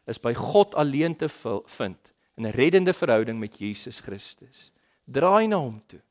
is 0.08 0.20
by 0.20 0.34
God 0.34 0.76
alleen 0.76 1.15
te 1.15 1.30
vind 1.65 2.13
in 2.38 2.46
'n 2.46 2.52
reddende 2.52 2.94
verhouding 2.94 3.39
met 3.39 3.58
Jesus 3.58 4.00
Christus 4.00 4.72
Draai 5.06 5.48
na 5.48 5.60
hom 5.62 5.78
toe. 5.88 6.02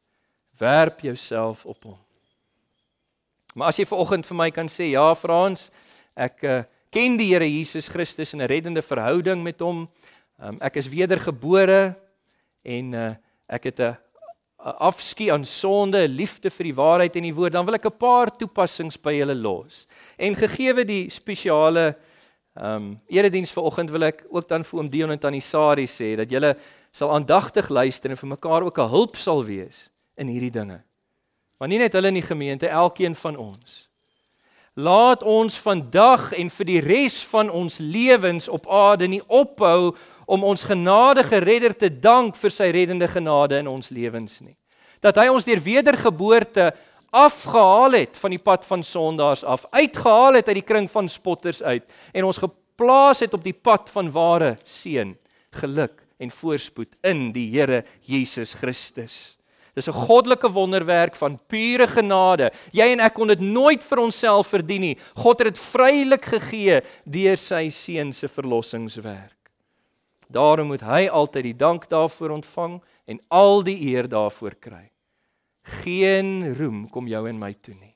Werp 0.58 1.02
jouself 1.02 1.66
op 1.66 1.82
hom. 1.82 1.98
Maar 3.54 3.72
as 3.72 3.78
jy 3.78 3.86
vanoggend 3.86 4.26
vir 4.26 4.38
my 4.38 4.48
kan 4.54 4.70
sê, 4.70 4.92
ja 4.94 5.06
Frans, 5.18 5.68
ek 6.14 6.46
uh, 6.46 6.62
ken 6.94 7.18
die 7.18 7.32
Here 7.32 7.46
Jesus 7.46 7.88
Christus 7.90 8.34
in 8.34 8.42
'n 8.42 8.50
reddende 8.50 8.82
verhouding 8.82 9.42
met 9.42 9.60
hom. 9.60 9.88
Um, 10.38 10.58
ek 10.60 10.76
is 10.76 10.90
wedergebore 10.90 11.96
en 12.62 12.94
uh, 12.94 13.14
ek 13.48 13.64
het 13.64 13.80
'n 13.80 13.96
afskie 14.64 15.32
aan 15.32 15.44
sonde, 15.44 16.08
liefde 16.08 16.50
vir 16.50 16.64
die 16.64 16.74
waarheid 16.74 17.16
en 17.16 17.22
die 17.22 17.34
woord, 17.34 17.52
dan 17.52 17.66
wil 17.66 17.74
ek 17.74 17.86
'n 17.86 17.98
paar 17.98 18.30
toepassings 18.30 18.96
by 18.96 19.12
julle 19.12 19.34
los. 19.34 19.86
En 20.18 20.34
gegeewe 20.34 20.84
die 20.84 21.10
spesiale 21.10 21.96
ehm 22.54 22.76
um, 22.76 23.00
erediens 23.06 23.50
vanoggend 23.52 23.90
wil 23.90 24.02
ek 24.02 24.26
ook 24.30 24.48
dan 24.48 24.64
vir 24.64 24.78
oom 24.78 24.88
Dion 24.90 25.10
en 25.10 25.18
tannie 25.18 25.42
Sari 25.42 25.86
sê 25.90 26.14
dat 26.16 26.30
julle 26.30 26.54
sal 26.94 27.10
aandagtig 27.10 27.68
luister 27.68 28.10
en 28.10 28.16
vir 28.16 28.28
mekaar 28.28 28.62
ook 28.62 28.78
'n 28.78 28.88
hulp 28.88 29.16
sal 29.16 29.44
wees 29.44 29.90
in 30.16 30.28
hierdie 30.28 30.50
dinge. 30.50 30.82
Maar 31.58 31.68
nie 31.68 31.78
net 31.78 31.92
hulle 31.92 32.08
in 32.08 32.20
die 32.20 32.22
gemeente, 32.22 32.68
elkeen 32.68 33.14
van 33.14 33.36
ons. 33.36 33.88
Laat 34.74 35.22
ons 35.22 35.58
vandag 35.58 36.32
en 36.32 36.50
vir 36.50 36.66
die 36.66 36.80
res 36.80 37.22
van 37.30 37.50
ons 37.50 37.78
lewens 37.78 38.48
op 38.48 38.66
aarde 38.66 39.06
nie 39.06 39.22
ophou 39.26 39.94
om 40.26 40.44
ons 40.44 40.64
genadige 40.64 41.38
Redder 41.38 41.76
te 41.76 41.90
dank 42.00 42.36
vir 42.36 42.50
sy 42.50 42.70
reddende 42.74 43.08
genade 43.08 43.58
in 43.58 43.68
ons 43.70 43.90
lewens 43.94 44.40
nie. 44.40 44.56
Dat 45.00 45.16
hy 45.16 45.28
ons 45.28 45.44
deur 45.44 45.60
wedergeboorte 45.62 46.72
afgehaal 47.14 47.94
het 47.94 48.18
van 48.18 48.34
die 48.34 48.42
pad 48.42 48.66
van 48.66 48.82
sondaars 48.82 49.44
af, 49.44 49.66
uitgehaal 49.70 50.40
het 50.40 50.48
uit 50.50 50.58
die 50.60 50.66
kring 50.66 50.88
van 50.90 51.08
spotters 51.08 51.62
uit 51.62 51.86
en 52.12 52.26
ons 52.26 52.40
geplaas 52.42 53.22
het 53.22 53.34
op 53.34 53.44
die 53.44 53.54
pad 53.54 53.90
van 53.94 54.10
ware 54.14 54.56
seën, 54.64 55.14
geluk 55.54 56.02
en 56.18 56.30
voorspoed 56.30 56.96
in 57.06 57.30
die 57.34 57.46
Here 57.54 57.84
Jesus 58.02 58.54
Christus. 58.58 59.36
Dis 59.74 59.88
'n 59.88 60.06
goddelike 60.06 60.50
wonderwerk 60.50 61.16
van 61.16 61.38
pure 61.48 61.86
genade. 61.86 62.52
Jy 62.72 62.92
en 62.92 63.00
ek 63.00 63.14
kon 63.14 63.28
dit 63.28 63.40
nooit 63.40 63.82
vir 63.82 63.98
onsself 63.98 64.46
verdien 64.46 64.80
nie. 64.80 64.98
God 65.16 65.38
het 65.38 65.54
dit 65.54 65.58
vrylik 65.58 66.24
gegee 66.24 66.80
deur 67.04 67.36
sy 67.36 67.70
seun 67.70 68.12
se 68.12 68.28
verlossingswerk. 68.28 69.50
Daarom 70.30 70.66
moet 70.66 70.80
hy 70.80 71.08
altyd 71.08 71.42
die 71.42 71.56
dank 71.56 71.88
daarvoor 71.88 72.30
ontvang 72.30 72.82
en 73.06 73.20
al 73.28 73.62
die 73.62 73.94
eer 73.94 74.08
daarvoor 74.08 74.54
kry. 74.60 74.93
Geen 75.64 76.54
roem 76.58 76.84
kom 76.92 77.08
jou 77.08 77.24
en 77.28 77.38
my 77.40 77.54
toe 77.56 77.74
nie. 77.74 77.94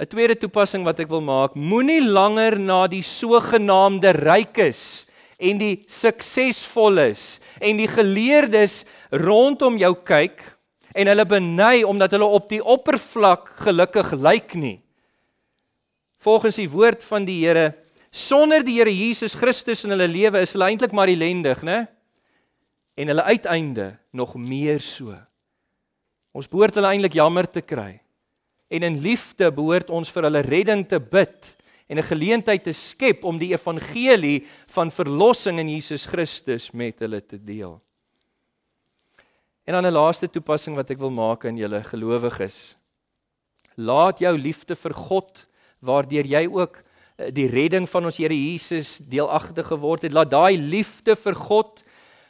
'n 0.00 0.08
Tweede 0.08 0.34
toepassing 0.34 0.84
wat 0.84 1.00
ek 1.02 1.10
wil 1.12 1.20
maak, 1.20 1.54
moenie 1.54 2.00
langer 2.00 2.56
na 2.58 2.86
die 2.88 3.04
sogenaamde 3.04 4.14
rykes 4.16 5.04
en 5.36 5.60
die 5.60 5.84
suksesvolles 5.88 7.38
en 7.60 7.76
die 7.76 7.88
geleerdes 7.88 8.84
rondom 9.12 9.76
jou 9.76 9.92
kyk 9.94 10.40
en 10.96 11.10
hulle 11.10 11.26
beny 11.28 11.82
omdat 11.84 12.16
hulle 12.16 12.26
op 12.26 12.48
die 12.48 12.62
oppervlak 12.64 13.52
gelukkig 13.60 14.14
lyk 14.16 14.56
nie. 14.56 14.78
Volgens 16.20 16.56
die 16.60 16.68
woord 16.68 17.04
van 17.04 17.24
die 17.28 17.42
Here, 17.44 17.74
sonder 18.10 18.64
die 18.64 18.78
Here 18.80 18.92
Jesus 18.92 19.36
Christus 19.36 19.84
in 19.84 19.92
hulle 19.92 20.08
lewe 20.08 20.40
is 20.40 20.56
hulle 20.56 20.68
eintlik 20.72 20.96
maar 20.96 21.12
ellendig, 21.12 21.60
né? 21.60 21.84
En 22.96 23.12
hulle 23.12 23.24
uiteinde 23.24 23.98
nog 24.12 24.34
meer 24.36 24.80
so. 24.80 25.12
Ons 26.32 26.48
behoort 26.50 26.76
hulle 26.78 26.92
eintlik 26.94 27.16
jammer 27.18 27.48
te 27.50 27.62
kry. 27.62 28.00
En 28.70 28.86
in 28.86 29.00
liefde 29.02 29.50
behoort 29.50 29.90
ons 29.90 30.10
vir 30.14 30.28
hulle 30.28 30.44
redding 30.46 30.84
te 30.86 31.00
bid 31.00 31.56
en 31.90 31.98
'n 31.98 32.06
geleentheid 32.06 32.62
te 32.62 32.72
skep 32.72 33.24
om 33.24 33.38
die 33.38 33.52
evangelie 33.52 34.46
van 34.68 34.90
verlossing 34.90 35.58
in 35.58 35.68
Jesus 35.68 36.06
Christus 36.06 36.70
met 36.70 37.00
hulle 37.00 37.20
te 37.20 37.36
deel. 37.36 37.80
En 39.66 39.74
dan 39.74 39.86
'n 39.86 39.92
laaste 39.92 40.30
toepassing 40.30 40.76
wat 40.76 40.90
ek 40.90 40.98
wil 40.98 41.10
maak 41.10 41.44
aan 41.44 41.56
julle 41.56 41.82
gelowiges. 41.82 42.76
Laat 43.76 44.18
jou 44.18 44.38
liefde 44.38 44.76
vir 44.76 44.94
God 44.94 45.46
waardeur 45.80 46.26
jy 46.26 46.46
ook 46.46 46.82
eh, 47.16 47.30
die 47.32 47.48
redding 47.48 47.88
van 47.88 48.04
ons 48.04 48.16
Here 48.16 48.34
Jesus 48.34 48.98
deelagtig 48.98 49.66
geword 49.66 50.02
het, 50.02 50.12
laat 50.12 50.30
daai 50.30 50.56
liefde 50.56 51.16
vir 51.16 51.34
God 51.34 51.82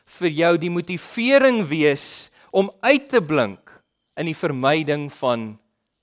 vir 0.04 0.28
jou 0.28 0.58
die 0.58 0.70
motivering 0.70 1.66
wees 1.66 2.30
om 2.50 2.70
uit 2.80 3.08
te 3.08 3.20
blink 3.20 3.69
in 4.18 4.28
die 4.30 4.36
vermyding 4.36 5.08
van 5.12 5.52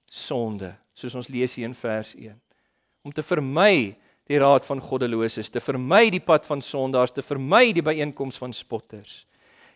sonde, 0.09 0.73
soos 0.97 1.15
ons 1.17 1.29
lees 1.31 1.57
hier 1.57 1.67
in 1.69 1.77
vers 1.77 2.15
1 2.15 2.35
om 3.07 3.13
te 3.15 3.23
vermy 3.23 3.95
die 4.27 4.39
raad 4.41 4.65
van 4.67 4.81
goddeloses, 4.83 5.47
te 5.47 5.61
vermy 5.63 6.09
die 6.11 6.19
pad 6.19 6.43
van 6.43 6.59
sondaars, 6.59 7.13
te 7.15 7.23
vermy 7.23 7.69
die 7.71 7.85
byeenkoms 7.85 8.39
van 8.41 8.51
spotters 8.55 9.21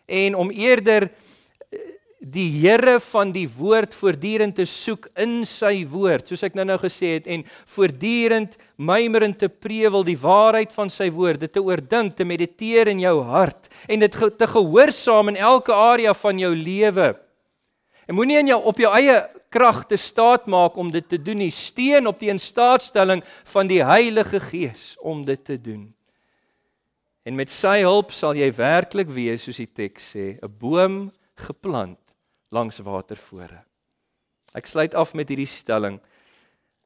en 0.06 0.36
om 0.36 0.50
eerder 0.50 1.08
eh, 1.08 1.78
die 2.22 2.50
Here 2.60 2.98
van 3.02 3.32
die 3.34 3.48
woord 3.50 3.94
voortdurend 3.98 4.54
te 4.58 4.66
soek 4.68 5.08
in 5.18 5.40
sy 5.48 5.82
woord, 5.90 6.28
soos 6.28 6.44
ek 6.46 6.54
nou-nou 6.58 6.78
gesê 6.84 7.16
het 7.16 7.26
en 7.30 7.42
voortdurend 7.74 8.54
mymerend 8.78 9.40
te 9.40 9.48
prewel 9.50 10.04
die 10.06 10.18
waarheid 10.18 10.74
van 10.74 10.90
sy 10.92 11.08
woord, 11.10 11.42
dit 11.42 11.52
te 11.52 11.62
oordink, 11.62 12.14
te 12.18 12.26
mediteer 12.28 12.92
in 12.92 13.02
jou 13.02 13.16
hart 13.26 13.70
en 13.88 14.04
dit 14.04 14.20
te 14.38 14.50
gehoorsaam 14.54 15.32
in 15.32 15.40
elke 15.42 15.74
area 15.74 16.14
van 16.14 16.38
jou 16.38 16.54
lewe. 16.54 17.12
En 18.06 18.14
moenie 18.14 18.38
in 18.38 18.50
jou 18.52 18.58
op 18.64 18.78
jou 18.78 18.90
eie 18.94 19.18
krag 19.52 19.84
te 19.86 19.96
staat 19.96 20.46
maak 20.50 20.76
om 20.80 20.90
dit 20.90 21.08
te 21.08 21.18
doen 21.20 21.42
nie, 21.44 21.50
steun 21.52 22.08
op 22.08 22.20
die 22.20 22.32
instaatstelling 22.32 23.22
van 23.52 23.68
die 23.70 23.82
Heilige 23.84 24.40
Gees 24.40 24.94
om 25.00 25.24
dit 25.28 25.44
te 25.44 25.58
doen. 25.60 25.90
En 27.22 27.36
met 27.38 27.50
sy 27.52 27.82
hulp 27.84 28.10
sal 28.16 28.34
jy 28.34 28.48
werklik 28.56 29.12
wees 29.14 29.44
soos 29.46 29.60
die 29.60 29.70
teks 29.70 30.14
sê, 30.14 30.38
'n 30.42 30.50
boom 30.58 31.12
geplant 31.36 32.00
langs 32.50 32.78
watervore. 32.78 33.62
Ek 34.54 34.66
sluit 34.66 34.94
af 34.94 35.14
met 35.14 35.28
hierdie 35.28 35.48
stelling. 35.48 36.00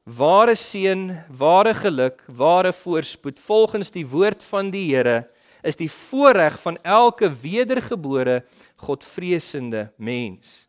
Ware 0.05 0.55
seën, 0.55 1.17
ware 1.29 1.73
geluk, 1.73 2.23
ware 2.27 2.71
voorspoed 2.71 3.39
volgens 3.39 3.91
die 3.91 4.05
woord 4.07 4.43
van 4.43 4.71
die 4.71 4.95
Here 4.95 5.27
is 5.63 5.75
die 5.75 5.91
voorreg 5.91 6.59
van 6.61 6.77
elke 6.83 7.27
wedergebore 7.41 8.43
Godvreesende 8.75 9.91
mens. 9.97 10.66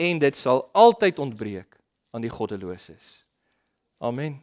En 0.00 0.18
dit 0.18 0.36
sal 0.36 0.62
altyd 0.72 1.18
ontbreek 1.20 1.76
aan 2.10 2.24
die 2.24 2.32
goddeloses. 2.32 3.18
Amen. 4.00 4.38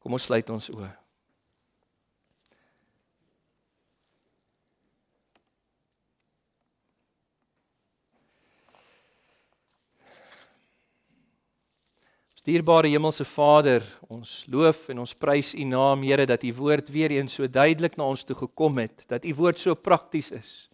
Kom 0.00 0.12
ons 0.16 0.28
sluit 0.28 0.50
ons 0.52 0.68
oë. 0.72 0.90
Dierbare 12.50 12.88
Hemelse 12.88 13.22
Vader, 13.28 13.84
ons 14.08 14.30
loof 14.50 14.88
en 14.90 15.02
ons 15.02 15.12
prys 15.14 15.52
U 15.54 15.64
naam, 15.68 16.02
Here, 16.02 16.24
dat 16.26 16.42
U 16.42 16.50
woord 16.56 16.88
weer 16.90 17.12
eens 17.14 17.36
so 17.36 17.46
duidelik 17.46 17.94
na 18.00 18.08
ons 18.10 18.24
toe 18.26 18.34
gekom 18.34 18.80
het, 18.80 19.04
dat 19.06 19.28
U 19.28 19.34
woord 19.38 19.60
so 19.60 19.76
prakties 19.78 20.32
is. 20.34 20.69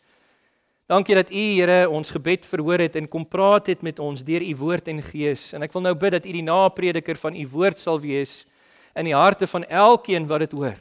Dankie 0.87 1.16
dat 1.18 1.30
U, 1.34 1.45
Here, 1.59 1.89
ons 1.91 2.12
gebed 2.14 2.45
verhoor 2.47 2.78
het 2.78 2.97
en 2.97 3.09
kom 3.11 3.24
praat 3.26 3.66
het 3.72 3.80
met 3.82 3.99
ons 3.99 4.22
deur 4.22 4.43
U 4.43 4.53
woord 4.57 4.89
en 4.89 5.03
Gees. 5.03 5.49
En 5.53 5.66
ek 5.66 5.72
wil 5.74 5.82
nou 5.82 5.95
bid 5.99 6.14
dat 6.14 6.26
U 6.26 6.34
die 6.37 6.45
naprediker 6.47 7.18
van 7.18 7.34
U 7.34 7.47
woord 7.51 7.82
sal 7.82 7.99
wees 8.01 8.45
in 8.95 9.09
die 9.09 9.16
harte 9.16 9.49
van 9.51 9.66
elkeen 9.66 10.28
wat 10.30 10.47
dit 10.47 10.55
hoor. 10.55 10.78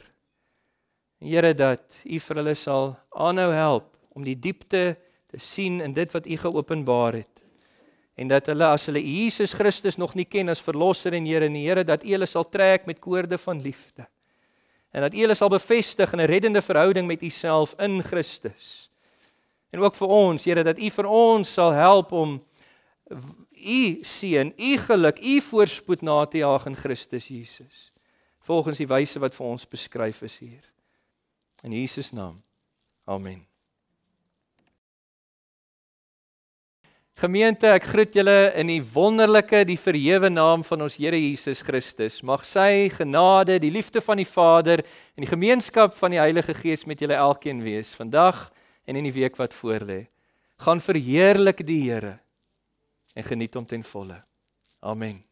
Here, 1.18 1.50
dat 1.58 1.82
U 2.06 2.20
vir 2.22 2.38
hulle 2.38 2.54
sal 2.54 2.94
aanhou 3.10 3.50
help 3.50 3.90
om 4.14 4.22
die 4.22 4.38
diepte 4.38 4.94
te 5.26 5.42
sien 5.42 5.82
in 5.82 5.96
dit 5.96 6.14
wat 6.14 6.30
U 6.30 6.38
geopenbaar 6.38 7.18
het 7.24 7.36
en 8.16 8.30
dat 8.30 8.46
hulle 8.48 8.64
as 8.72 8.86
hulle 8.88 9.02
Jesus 9.02 9.52
Christus 9.52 9.98
nog 10.00 10.14
nie 10.16 10.24
ken 10.24 10.48
as 10.48 10.62
verlosser 10.64 11.12
en 11.18 11.26
Here 11.28 11.44
en 11.44 11.58
Here 11.58 11.84
dat 11.84 12.04
U 12.06 12.14
hulle 12.14 12.28
sal 12.30 12.46
trek 12.48 12.86
met 12.88 13.02
koorde 13.02 13.36
van 13.42 13.60
liefde. 13.60 14.06
En 14.94 15.04
dat 15.04 15.14
U 15.14 15.20
hulle 15.20 15.36
sal 15.36 15.52
bevestig 15.52 16.12
in 16.14 16.20
'n 16.20 16.30
reddende 16.30 16.62
verhouding 16.62 17.06
met 17.06 17.22
U 17.22 17.30
self 17.30 17.74
in 17.78 18.02
Christus. 18.02 18.85
En 19.70 19.80
ook 19.80 19.94
vir 19.94 20.08
ons, 20.08 20.44
Here, 20.44 20.62
dat 20.62 20.78
U 20.78 20.90
vir 20.90 21.06
ons 21.06 21.52
sal 21.52 21.72
help 21.76 22.12
om 22.12 22.38
U 23.56 23.82
seën, 24.02 24.52
U 24.56 24.76
geluk, 24.86 25.18
U 25.18 25.40
voorspoed 25.40 26.02
na 26.02 26.24
te 26.26 26.38
jaag 26.38 26.66
in 26.66 26.76
Christus 26.76 27.28
Jesus. 27.28 27.90
Volgens 28.46 28.78
die 28.78 28.86
wyse 28.86 29.18
wat 29.18 29.34
vir 29.34 29.46
ons 29.46 29.66
beskryf 29.66 30.22
is 30.22 30.38
hier. 30.38 30.62
In 31.66 31.72
Jesus 31.72 32.12
naam. 32.14 32.38
Amen. 33.04 33.46
Gemeente, 37.16 37.70
ek 37.72 37.86
groet 37.88 38.12
julle 38.18 38.50
in 38.60 38.68
die 38.68 38.82
wonderlike, 38.92 39.62
die 39.64 39.78
verhewe 39.80 40.28
naam 40.28 40.60
van 40.68 40.84
ons 40.84 40.98
Here 41.00 41.16
Jesus 41.16 41.62
Christus. 41.64 42.18
Mag 42.20 42.44
sy 42.44 42.90
genade, 42.92 43.56
die 43.62 43.70
liefde 43.72 44.02
van 44.04 44.20
die 44.20 44.28
Vader 44.28 44.82
en 45.16 45.24
die 45.24 45.30
gemeenskap 45.30 45.96
van 45.96 46.12
die 46.12 46.20
Heilige 46.20 46.52
Gees 46.58 46.84
met 46.84 47.00
julle 47.00 47.16
elkeen 47.16 47.62
wees 47.64 47.94
vandag 47.96 48.50
en 48.86 48.96
in 48.98 49.06
die 49.08 49.14
week 49.14 49.36
wat 49.36 49.54
voorlê. 49.54 50.06
Gaan 50.62 50.80
verheerlik 50.80 51.60
die 51.66 51.82
Here 51.90 52.18
en 53.16 53.24
geniet 53.24 53.54
hom 53.56 53.66
ten 53.66 53.84
volle. 53.84 54.20
Amen. 54.84 55.22